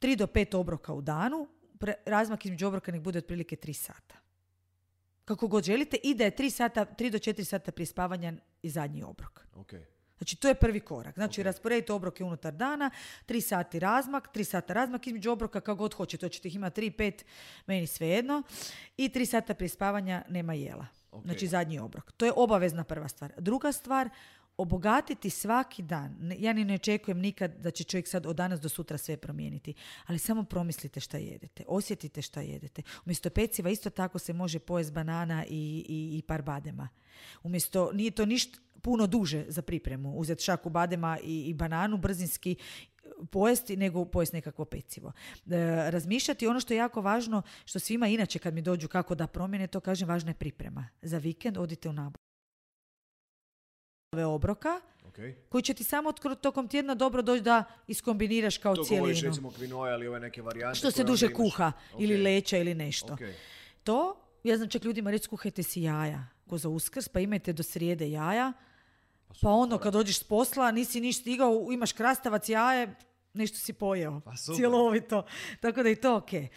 [0.00, 1.48] tri do pet obroka u danu,
[1.78, 4.14] pre- razmak između obroka nek bude otprilike tri sata.
[5.24, 8.70] Kako god želite i da je tri sata, tri do četiri sata prije spavanja i
[8.70, 9.46] zadnji obrok.
[9.54, 9.72] Ok.
[10.18, 11.14] Znači, to je prvi korak.
[11.14, 12.90] Znači, rasporedite obroke unutar dana,
[13.26, 16.26] tri sati razmak, tri sata razmak između obroka kako god hoćete.
[16.26, 17.24] Hoćete ih imati tri, pet,
[17.66, 18.42] meni svejedno.
[18.96, 20.86] I tri sata prije spavanja nema jela.
[21.10, 21.24] Ok.
[21.24, 22.12] Znači, zadnji obrok.
[22.12, 23.32] To je obavezna prva stvar.
[23.38, 24.10] Druga stvar,
[24.56, 26.32] obogatiti svaki dan.
[26.38, 29.74] Ja ni ne očekujem nikad da će čovjek sad od danas do sutra sve promijeniti.
[30.06, 31.64] Ali samo promislite šta jedete.
[31.68, 32.82] Osjetite šta jedete.
[33.06, 36.88] Umjesto peciva isto tako se može pojest banana i, i, i par badema.
[37.42, 40.12] Umjesto, nije to ništa puno duže za pripremu.
[40.12, 42.56] Uzeti šaku badema i, i bananu brzinski
[43.30, 45.12] pojesti nego pojesti nekakvo pecivo.
[45.46, 45.56] E,
[45.90, 49.66] razmišljati ono što je jako važno, što svima inače kad mi dođu kako da promjene,
[49.66, 50.88] to kažem važna je priprema.
[51.02, 52.14] Za vikend odite u nabavu
[54.26, 55.14] obroka Ok.
[55.48, 59.20] koji će ti samo otkro- tokom tjedna dobro doći da iskombiniraš kao To cijelinu.
[59.22, 60.78] recimo kvinoja ili ove neke varijante.
[60.78, 62.20] Što se duže kuha ili Ok.
[62.20, 63.12] leća ili nešto.
[63.12, 63.20] Ok.
[63.84, 67.62] To, ja znam čak ljudima reći skuhajte si jaja ko za uskrs, pa imajte do
[67.62, 68.52] srijede jaja,
[69.42, 72.94] pa onda kad dođeš s posla, nisi niš stigao, imaš krastavac jaje,
[73.34, 74.20] nešto si pojeo.
[74.24, 74.56] Pa super.
[74.56, 75.26] Cjelovito.
[75.62, 76.32] Tako da je to ok.
[76.32, 76.48] E,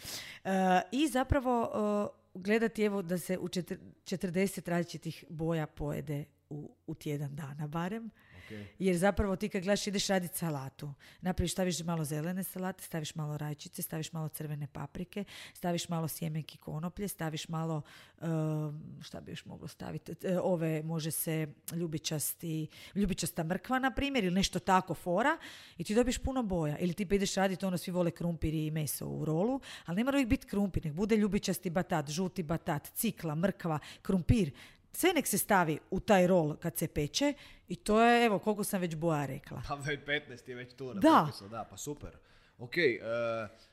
[0.92, 1.70] I zapravo
[2.14, 7.66] e, gledati evo da se u četir- 40 različitih boja pojede u, u tjedan dana
[7.66, 8.10] barem.
[8.48, 8.64] Okay.
[8.78, 13.36] Jer zapravo ti kad gledaš ideš raditi salatu, napraviš, staviš malo zelene salate, staviš malo
[13.38, 15.24] rajčice, staviš malo crvene paprike,
[15.54, 17.82] staviš malo sjemenki konoplje, staviš malo,
[18.20, 24.24] um, šta bi još moglo staviti, e, ove može se ljubičasti, ljubičasta mrkva na primjer
[24.24, 25.38] ili nešto tako fora
[25.78, 26.78] i ti dobiješ puno boja.
[26.78, 30.04] Ili ti pa ideš raditi ono, svi vole krumpir i meso u rolu, ali ne
[30.04, 34.52] mora uvijek biti krumpir, nek bude ljubičasti batat, žuti batat, cikla, mrkva, krumpir,
[34.98, 37.32] sve nek se stavi u taj rol kad se peče
[37.68, 39.62] i to je, evo, koliko sam već boja rekla.
[39.68, 41.24] Pa već 15 je već tu na Da.
[41.26, 42.10] popisu, da, pa super.
[42.58, 43.00] Ok, e,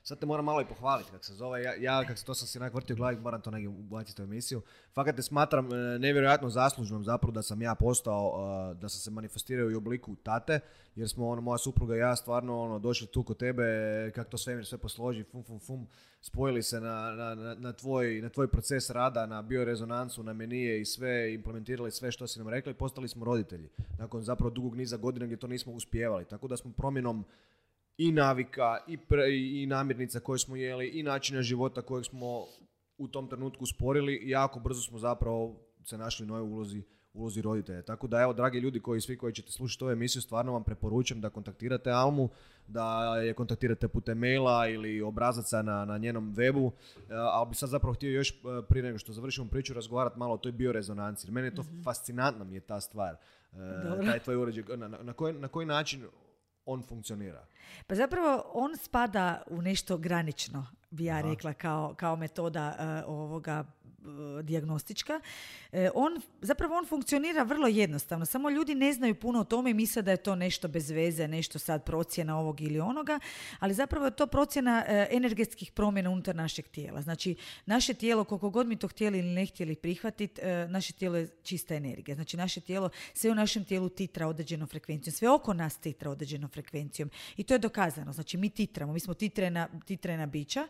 [0.03, 1.63] sad te moram malo i pohvaliti kako se zove.
[1.63, 4.25] Ja, ja kak se to sam si onak vrtio glavi, moram to negdje ubaciti u
[4.25, 4.61] emisiju.
[4.93, 8.33] Fakat te smatram e, nevjerojatno zaslužnom zapravo da sam ja postao,
[8.71, 10.59] e, da sam se manifestirao i u obliku tate,
[10.95, 13.63] jer smo ono, moja supruga i ja stvarno ono, došli tu kod tebe,
[14.15, 15.87] kako to svemir sve posloži, fum, fum, fum,
[16.21, 20.81] spojili se na, na, na, na tvoj, na tvoj proces rada, na biorezonancu, na menije
[20.81, 23.69] i sve, implementirali sve što si nam rekla i postali smo roditelji.
[23.99, 26.25] Nakon zapravo dugog niza godina gdje to nismo uspijevali.
[26.25, 27.25] Tako da smo promjenom
[27.97, 32.45] i navika i, pre- i namirnica koje smo jeli i načina života kojeg smo
[32.97, 36.83] u tom trenutku sporili i jako brzo smo zapravo se našli u novoj ulozi
[37.15, 37.81] ulozi roditelja.
[37.81, 41.21] Tako da evo, dragi ljudi koji svi koji ćete slušati ovu emisiju, stvarno vam preporučujem
[41.21, 42.29] da kontaktirate Almu,
[42.67, 46.71] da je kontaktirate putem maila ili obrazaca na, na njenom webu,
[47.09, 48.33] E, ali bi sad zapravo htio još e,
[48.69, 51.31] prije nego što završimo priču razgovarati malo o toj biorezonanci.
[51.31, 53.15] Meni je to fascinantna mi je ta stvar.
[53.53, 53.57] E,
[53.89, 54.05] Dobro.
[54.05, 54.63] taj tvoj uređaj.
[54.77, 56.03] Na, na, na koji, na koji način
[56.65, 57.45] on funkcionira?
[57.87, 61.29] Pa zapravo on spada u nešto granično, bi ja Aha.
[61.29, 63.65] rekla, kao, kao metoda e, ovoga
[64.43, 65.19] dijagnostička.
[65.71, 69.73] E, on, zapravo on funkcionira vrlo jednostavno, samo ljudi ne znaju puno o tome i
[69.73, 73.19] misle da je to nešto bez veze, nešto sad procjena ovog ili onoga,
[73.59, 77.01] ali zapravo je to procjena e, energetskih promjena unutar našeg tijela.
[77.01, 77.35] Znači,
[77.65, 81.27] naše tijelo, koliko god mi to htjeli ili ne htjeli prihvatiti, e, naše tijelo je
[81.43, 82.15] čista energija.
[82.15, 86.49] Znači, naše tijelo, sve u našem tijelu titra određenom frekvencijom, sve oko nas titra određenom
[86.49, 88.13] frekvencijom i to je dokazano.
[88.13, 90.67] Znači, mi titramo, mi smo titrena, titrena bića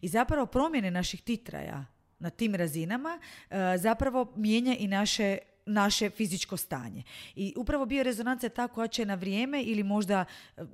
[0.00, 3.18] i zapravo promjene naših titraja na tim razinama
[3.50, 5.38] e, zapravo mijenja i naše
[5.68, 7.02] naše fizičko stanje.
[7.34, 10.24] I upravo biorezonanca ta koja će na vrijeme ili možda,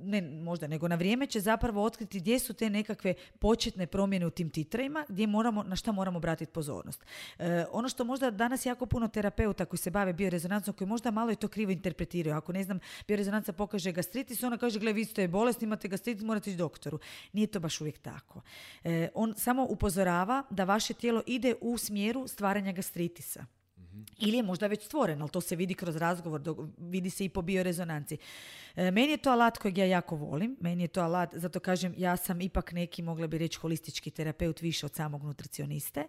[0.03, 4.31] ne možda, nego na vrijeme će zapravo otkriti gdje su te nekakve početne promjene u
[4.31, 7.05] tim titrajima, gdje moramo, na šta moramo obratiti pozornost.
[7.39, 11.31] E, ono što možda danas jako puno terapeuta koji se bave biorezonancom, koji možda malo
[11.33, 12.37] i to krivo interpretiraju.
[12.37, 12.79] Ako ne znam,
[13.09, 16.99] biorezonanca pokaže gastritis, ona kaže, gle, vi ste bolesni, imate gastritis, morate ići doktoru.
[17.33, 18.41] Nije to baš uvijek tako.
[18.85, 23.47] E, on samo upozorava da vaše tijelo ide u smjeru stvaranja gastritisa.
[24.19, 27.29] Ili je možda već stvoren, ali to se vidi kroz razgovor, dok- vidi se i
[27.29, 28.17] po biorezonanci.
[28.77, 31.95] E, meni je to alat kojeg ja jako volim, meni je to alat, zato kažem,
[31.99, 36.05] ja sam ipak neki, mogla bi reći, holistički terapeut više od samog nutricioniste,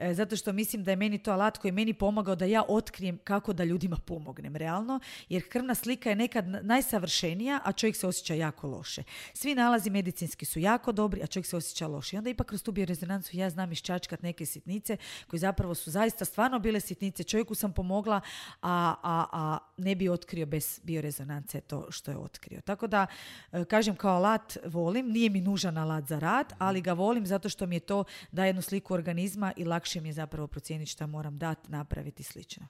[0.00, 2.62] E, zato što mislim da je meni to alat koji je meni pomogao da ja
[2.68, 8.06] otkrijem kako da ljudima pomognem realno, jer krvna slika je nekad najsavršenija, a čovjek se
[8.06, 9.02] osjeća jako loše.
[9.34, 12.16] Svi nalazi medicinski su jako dobri, a čovjek se osjeća loše.
[12.16, 16.24] I onda ipak kroz tu biorezonancu ja znam iščačkat neke sitnice koji zapravo su zaista
[16.24, 17.19] stvarno bile sitnice.
[17.24, 18.20] Čovjeku sam pomogla,
[18.62, 22.60] a, a, a ne bi otkrio bez biorezonance to što je otkrio.
[22.60, 23.06] Tako da,
[23.52, 27.48] e, kažem, kao alat volim, nije mi nužan alat za rad, ali ga volim zato
[27.48, 31.06] što mi je to daje jednu sliku organizma i lakše mi je zapravo procijeniti šta
[31.06, 32.66] moram dati, napraviti i slično.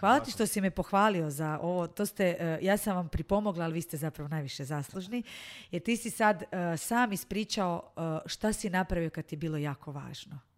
[0.00, 1.86] Hvala ti što si me pohvalio za ovo.
[1.86, 5.22] To ste, e, ja sam vam pripomogla, ali vi ste zapravo najviše zaslužni.
[5.70, 7.92] Jer ti si sad e, sam ispričao
[8.26, 10.51] šta si napravio kad ti je bilo jako važno.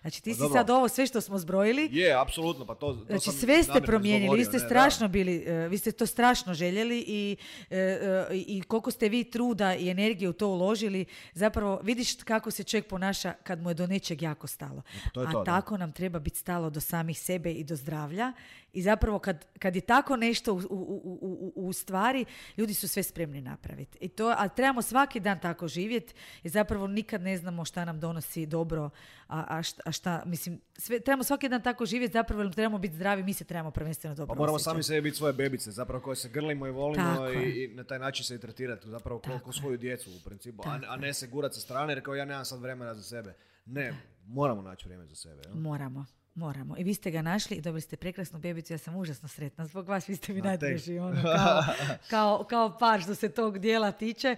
[0.00, 0.58] Znači ti Pa si dobro.
[0.58, 3.80] sad ovo sve što smo zbrojili, Je, apsolutno, pa to, to Znači sam sve ste
[3.80, 4.66] promijenili, vi ste ne, da.
[4.66, 7.36] strašno bili, e, vi ste to strašno željeli i,
[7.70, 12.50] e, e, i koliko ste vi truda i energije u to uložili, zapravo vidiš kako
[12.50, 14.82] se čovjek ponaša kad mu je do nečeg jako stalo.
[15.12, 15.44] to je A to, da.
[15.44, 18.32] tako nam treba biti stalo do samih sebe i do zdravlja
[18.72, 22.24] i zapravo kad, kad je tako nešto u, u, u, u- u stvari,
[22.56, 23.98] ljudi su sve spremni napraviti.
[24.00, 28.00] I to, a trebamo svaki dan tako živjeti jer zapravo nikad ne znamo šta nam
[28.00, 28.90] donosi dobro,
[29.28, 32.78] a, a, šta, a šta, mislim, sve, trebamo svaki dan tako živjeti zapravo jer trebamo
[32.78, 34.72] biti zdravi, mi se trebamo prvenstveno dobro Pa moramo osjećati.
[34.72, 37.84] sami sebi biti svoje bebice, zapravo koje se grlimo i volimo Tako i, i na
[37.84, 41.14] taj način se i tretirati, zapravo ko, ko svoju djecu u principu, a, a ne
[41.14, 43.34] se gurati sa strane jer kao ja nemam sad vremena za sebe.
[43.66, 43.92] Ne,
[44.26, 45.42] moramo naći vrijeme za sebe.
[45.46, 45.54] jel?
[45.54, 46.76] Moramo, moramo.
[46.78, 49.88] I vi ste ga našli i dobili ste prekrasnu bebicu, ja sam užasno sretna zbog
[49.88, 51.62] vas, vi ste mi najdraži, ono, kao,
[52.10, 54.36] kao, kao par što se tog dijela tiče,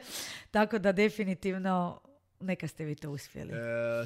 [0.51, 2.01] tako da definitivno
[2.41, 3.53] neka ste vi to uspjeli.
[3.53, 3.57] E,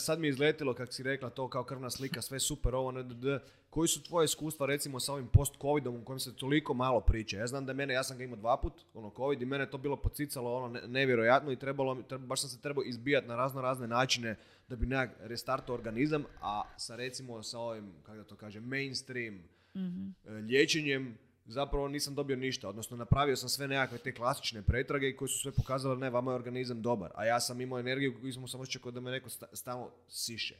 [0.01, 3.24] sad mi je izletilo, kako si rekla, to kao krvna slika, sve super, ovo, NDD.
[3.70, 7.37] Koji su tvoje iskustva, recimo, sa ovim post-covidom u kojem se toliko malo priča?
[7.37, 9.78] Ja znam da mene, ja sam ga imao dva put, ono, covid, i mene to
[9.78, 13.61] bilo podsicalo, ono, ne- nevjerojatno i trebalo, treba- baš sam se trebao izbijati na razno
[13.61, 14.37] razne načine
[14.68, 19.35] da bi nekak restartao organizam, a sa, recimo, sa ovim, kako da to kažem, mainstream
[19.76, 20.09] Mhm.
[20.26, 22.68] e, liječenjem, zapravo nisam dobio ništa.
[22.68, 26.34] Odnosno, napravio sam sve nekakve te klasične pretrage koje su sve pokazale ne, vama je
[26.34, 27.11] organizam dobar.
[27.14, 30.55] A ja sam imao energiju koju sam osjećao da me neko stalno siše.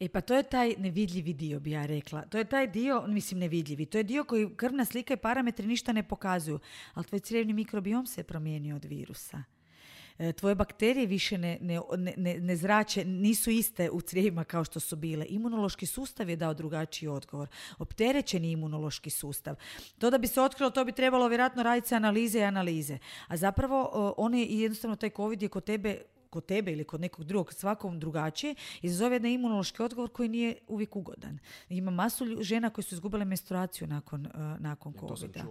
[0.00, 2.22] E pa to je taj nevidljivi dio, bi ja rekla.
[2.22, 5.92] To je taj dio, mislim nevidljivi, to je dio koji krvna slika i parametri ništa
[5.92, 6.58] ne pokazuju.
[6.94, 9.55] Ali tvoj crijevni mikrobiom se promijenio od virusa.
[10.18, 11.80] E, tvoje bakterije više ne, ne,
[12.16, 15.26] ne, ne zrače, nisu iste u crijevima kao što su bile.
[15.28, 17.48] Imunološki sustav je dao drugačiji odgovor.
[17.78, 19.56] Opterećeni imunološki sustav.
[19.98, 22.98] To da bi se otkrilo, to bi trebalo vjerojatno raditi analize i analize.
[23.28, 27.24] A zapravo on je jednostavno taj COVID je kod tebe kod tebe ili kod nekog
[27.24, 31.38] drugog, svakom drugačije, izazove jedan imunološki odgovor koji nije uvijek ugodan.
[31.68, 35.42] Ima masu žena koje su izgubile menstruaciju nakon, uh, nakon covid E,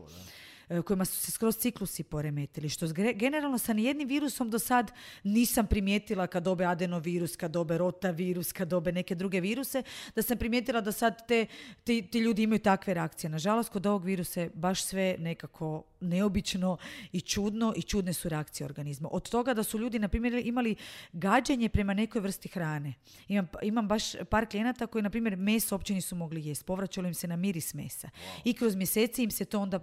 [0.85, 2.69] kojima su se skroz ciklusi poremetili.
[2.69, 4.91] Što generalno sa nijednim virusom do sad
[5.23, 9.83] nisam primijetila kad dobe adenovirus, kad dobe rotavirus, kad dobe neke druge viruse,
[10.15, 11.45] da sam primijetila da sad te,
[11.83, 13.29] ti, ti ljudi imaju takve reakcije.
[13.29, 16.77] Nažalost, kod ovog virusa je baš sve nekako neobično
[17.11, 19.09] i čudno i čudne su reakcije organizma.
[19.11, 20.75] Od toga da su ljudi, na primjer, imali
[21.13, 22.93] gađanje prema nekoj vrsti hrane.
[23.27, 26.65] Imam, imam baš par klijenata koji, na primjer, meso uopće nisu mogli jesti.
[26.65, 28.09] Povraćalo im se na miris mesa.
[28.43, 29.79] I kroz mjeseci im se to onda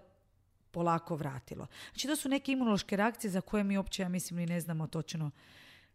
[0.73, 1.67] polako vratilo.
[1.93, 5.31] Znači to su neke imunološke reakcije za koje mi uopće, ja mislim, ne znamo točno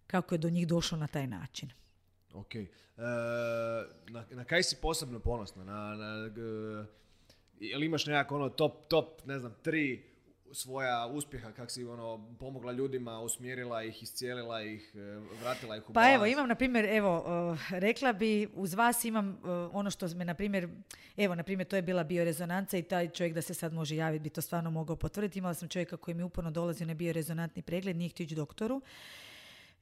[0.07, 1.69] kako je do njih došlo na taj način.
[2.33, 2.55] Ok.
[2.55, 2.67] E,
[4.09, 5.63] na, na kaj si posebno ponosna?
[5.63, 6.29] Na, na,
[7.59, 10.16] jel imaš nekako ono top, top, ne znam, tri
[10.51, 14.99] svoja uspjeha, kak si ono, pomogla ljudima, usmjerila ih, iscijelila ih, e,
[15.41, 17.25] vratila ih u Pa evo, imam, na primjer, evo,
[17.69, 19.39] rekla bi, uz vas imam
[19.73, 20.69] ono što me, na primjer,
[21.17, 24.23] evo, na primjer, to je bila biorezonanca i taj čovjek da se sad može javiti
[24.23, 25.39] bi to stvarno mogao potvrditi.
[25.39, 28.81] Imala sam čovjeka koji mi uporno dolazi na biorezonantni pregled, nije htio ići doktoru.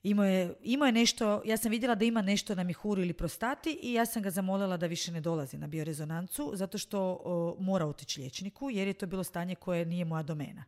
[0.05, 3.79] Imao je, imao je nešto, ja sam vidjela da ima nešto na mihuru ili prostati
[3.81, 8.19] i ja sam ga zamolila da više ne dolazi na biorezonancu zato što mora otići
[8.19, 10.63] liječniku jer je to bilo stanje koje nije moja domena.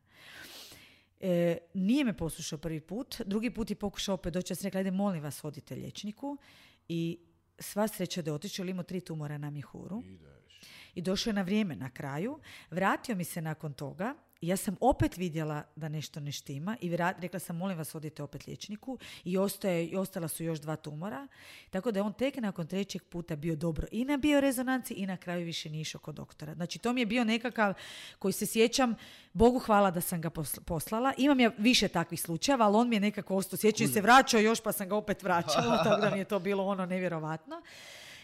[1.19, 4.77] E, nije me poslušao prvi put, drugi put je pokušao opet doći, ja sam rekla,
[4.77, 6.37] ajde molim vas odite liječniku
[6.87, 7.19] i
[7.59, 10.03] sva sreća da je otišao, imao tri tumora na mihuru.
[10.95, 12.39] I došao je na vrijeme na kraju,
[12.71, 17.39] vratio mi se nakon toga ja sam opet vidjela da nešto ne štima i rekla
[17.39, 21.27] sam molim vas odite opet liječniku i, ostaje, i ostala su još dva tumora.
[21.69, 25.17] Tako da je on tek nakon trećeg puta bio dobro i na biorezonanci i na
[25.17, 26.53] kraju više nije išao kod doktora.
[26.53, 27.73] Znači to mi je bio nekakav
[28.19, 28.95] koji se sjećam,
[29.33, 30.29] Bogu hvala da sam ga
[30.65, 31.13] poslala.
[31.17, 33.57] Imam ja više takvih slučajeva, ali on mi je nekako ostao.
[33.57, 36.65] Sjećaju se vraćao još pa sam ga opet vraćala, tako da mi je to bilo
[36.65, 37.61] ono nevjerovatno.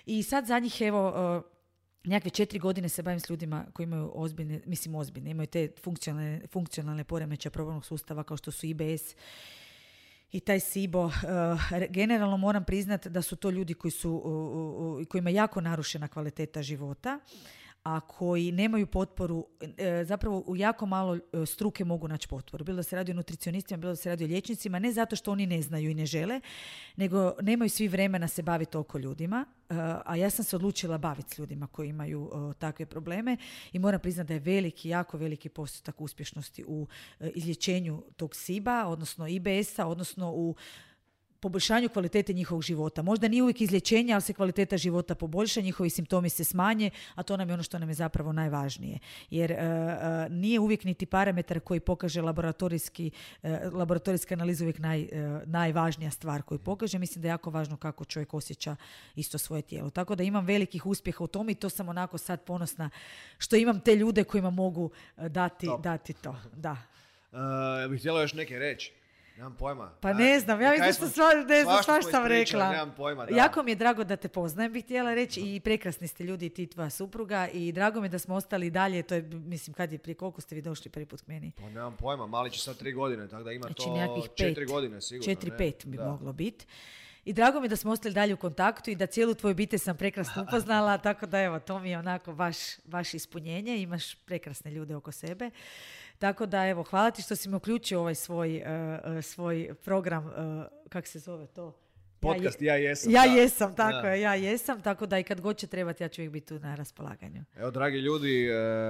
[0.06, 1.44] I sad zadnjih evo
[2.04, 6.42] nekakve četiri godine se bavim s ljudima koji imaju ozbiljne, mislim ozbiljne, imaju te funkcionalne,
[6.52, 9.16] funkcionalne poremeće probavnog sustava kao što su IBS
[10.32, 11.12] i taj SIBO.
[11.72, 16.62] Eh, generalno moram priznati da su to ljudi koji su, kojima je jako narušena kvaliteta
[16.62, 17.20] života
[17.84, 22.64] a koji nemaju potporu, e, zapravo u jako malo e, struke mogu naći potporu.
[22.64, 25.32] Bilo da se radi o nutricionistima, bilo da se radi o liječnicima, ne zato što
[25.32, 26.42] oni ne znaju i ne žele,
[26.96, 29.76] nego nemaju svi vremena se baviti toliko ljudima, e,
[30.06, 33.38] a ja sam se odlučila baviti s ljudima koji imaju takve probleme
[33.74, 36.88] i moram priznati da je veliki, jako veliki postotak uspješnosti u
[37.20, 40.56] izlječenju tog SIBA, odnosno IBS-a, odnosno u
[41.44, 43.02] poboljšanju kvalitete njihovog života.
[43.02, 47.38] Možda nije uvijek izlječenje, ali se kvaliteta života poboljša, njihovi simptomi se smanje, a to
[47.38, 49.00] nam je ono što nam je zapravo najvažnije.
[49.30, 53.12] Jer e, e, nije uvijek niti parametar koji pokaže laboratorijski,
[53.44, 55.08] uh, laboratorijska analiza uvijek naj,
[55.46, 57.00] najvažnija stvar koju pokaže.
[57.00, 58.76] Mislim da je jako važno kako čovjek osjeća
[59.16, 59.90] isto svoje tijelo.
[59.90, 62.90] Tako da imam velikih uspjeha u tome i to sam onako sad ponosna
[63.38, 66.36] što imam te ljude kojima mogu dati, dati to.
[66.56, 66.78] Da.
[67.32, 69.03] Uh, bih htjela još neke reći.
[69.38, 69.92] Nemam pojma.
[70.02, 72.72] Pa ne znam, ja vidim što sva, ne znam šta sam rekla.
[72.72, 73.36] Nemam pojma, da.
[73.36, 76.68] Jako mi je drago da te poznajem, bih htjela reći i prekrasni ste ljudi ti
[76.68, 79.98] tvoja supruga i drago mi je da smo ostali dalje, to je, mislim, kad je,
[79.98, 81.52] prije koliko ste vi došli prvi put k meni?
[81.58, 85.02] Pa nemam pojma, mali će sad tri godine, tako da ima znači, to četiri godine
[85.02, 85.34] sigurno.
[85.34, 86.66] Četiri, pet bi moglo biti.
[87.26, 89.80] I drago mi je da smo ostali dalje u kontaktu i da cijelu tvoju obitelj
[89.80, 94.72] sam prekrasno upoznala, tako da evo, to mi je onako baš, baš ispunjenje, imaš prekrasne
[94.72, 95.50] ljude oko sebe.
[96.24, 98.64] Tako da evo, hvala ti što si me uključio ovaj svoj,
[99.16, 100.34] uh, svoj program, uh,
[100.90, 101.78] kak se zove to?
[102.20, 103.12] Podcast Ja, jesam.
[103.12, 106.22] Ja jesam, tako je, ja jesam, tako da i kad god će trebati ja ću
[106.22, 107.44] uvijek biti tu na raspolaganju.
[107.56, 108.50] Evo, dragi ljudi,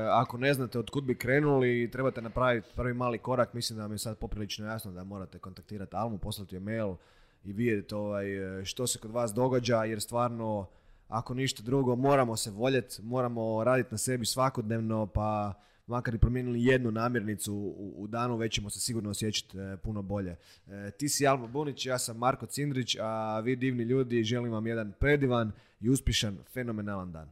[0.10, 3.84] ako ne znate od kud bi krenuli i trebate napraviti prvi mali korak, mislim da
[3.84, 6.96] vam je sad poprilično jasno da morate kontaktirati Almu, poslati je mail
[7.44, 8.26] i vidjeti ovaj,
[8.64, 10.70] što se kod vas događa, jer stvarno,
[11.08, 15.54] ako ništa drugo, moramo se voljeti, moramo raditi na sebi svakodnevno, pa
[15.88, 20.02] makar i promijenili jednu namirnicu u, u danu, već ćemo se sigurno osjećati e, puno
[20.02, 20.36] bolje.
[20.68, 24.68] E, ti si Alma Bunić, ja sam Marko Cindrić, a vi divni ljudi želim vam
[24.68, 27.32] jedan predivan i uspješan, fenomenalan dan.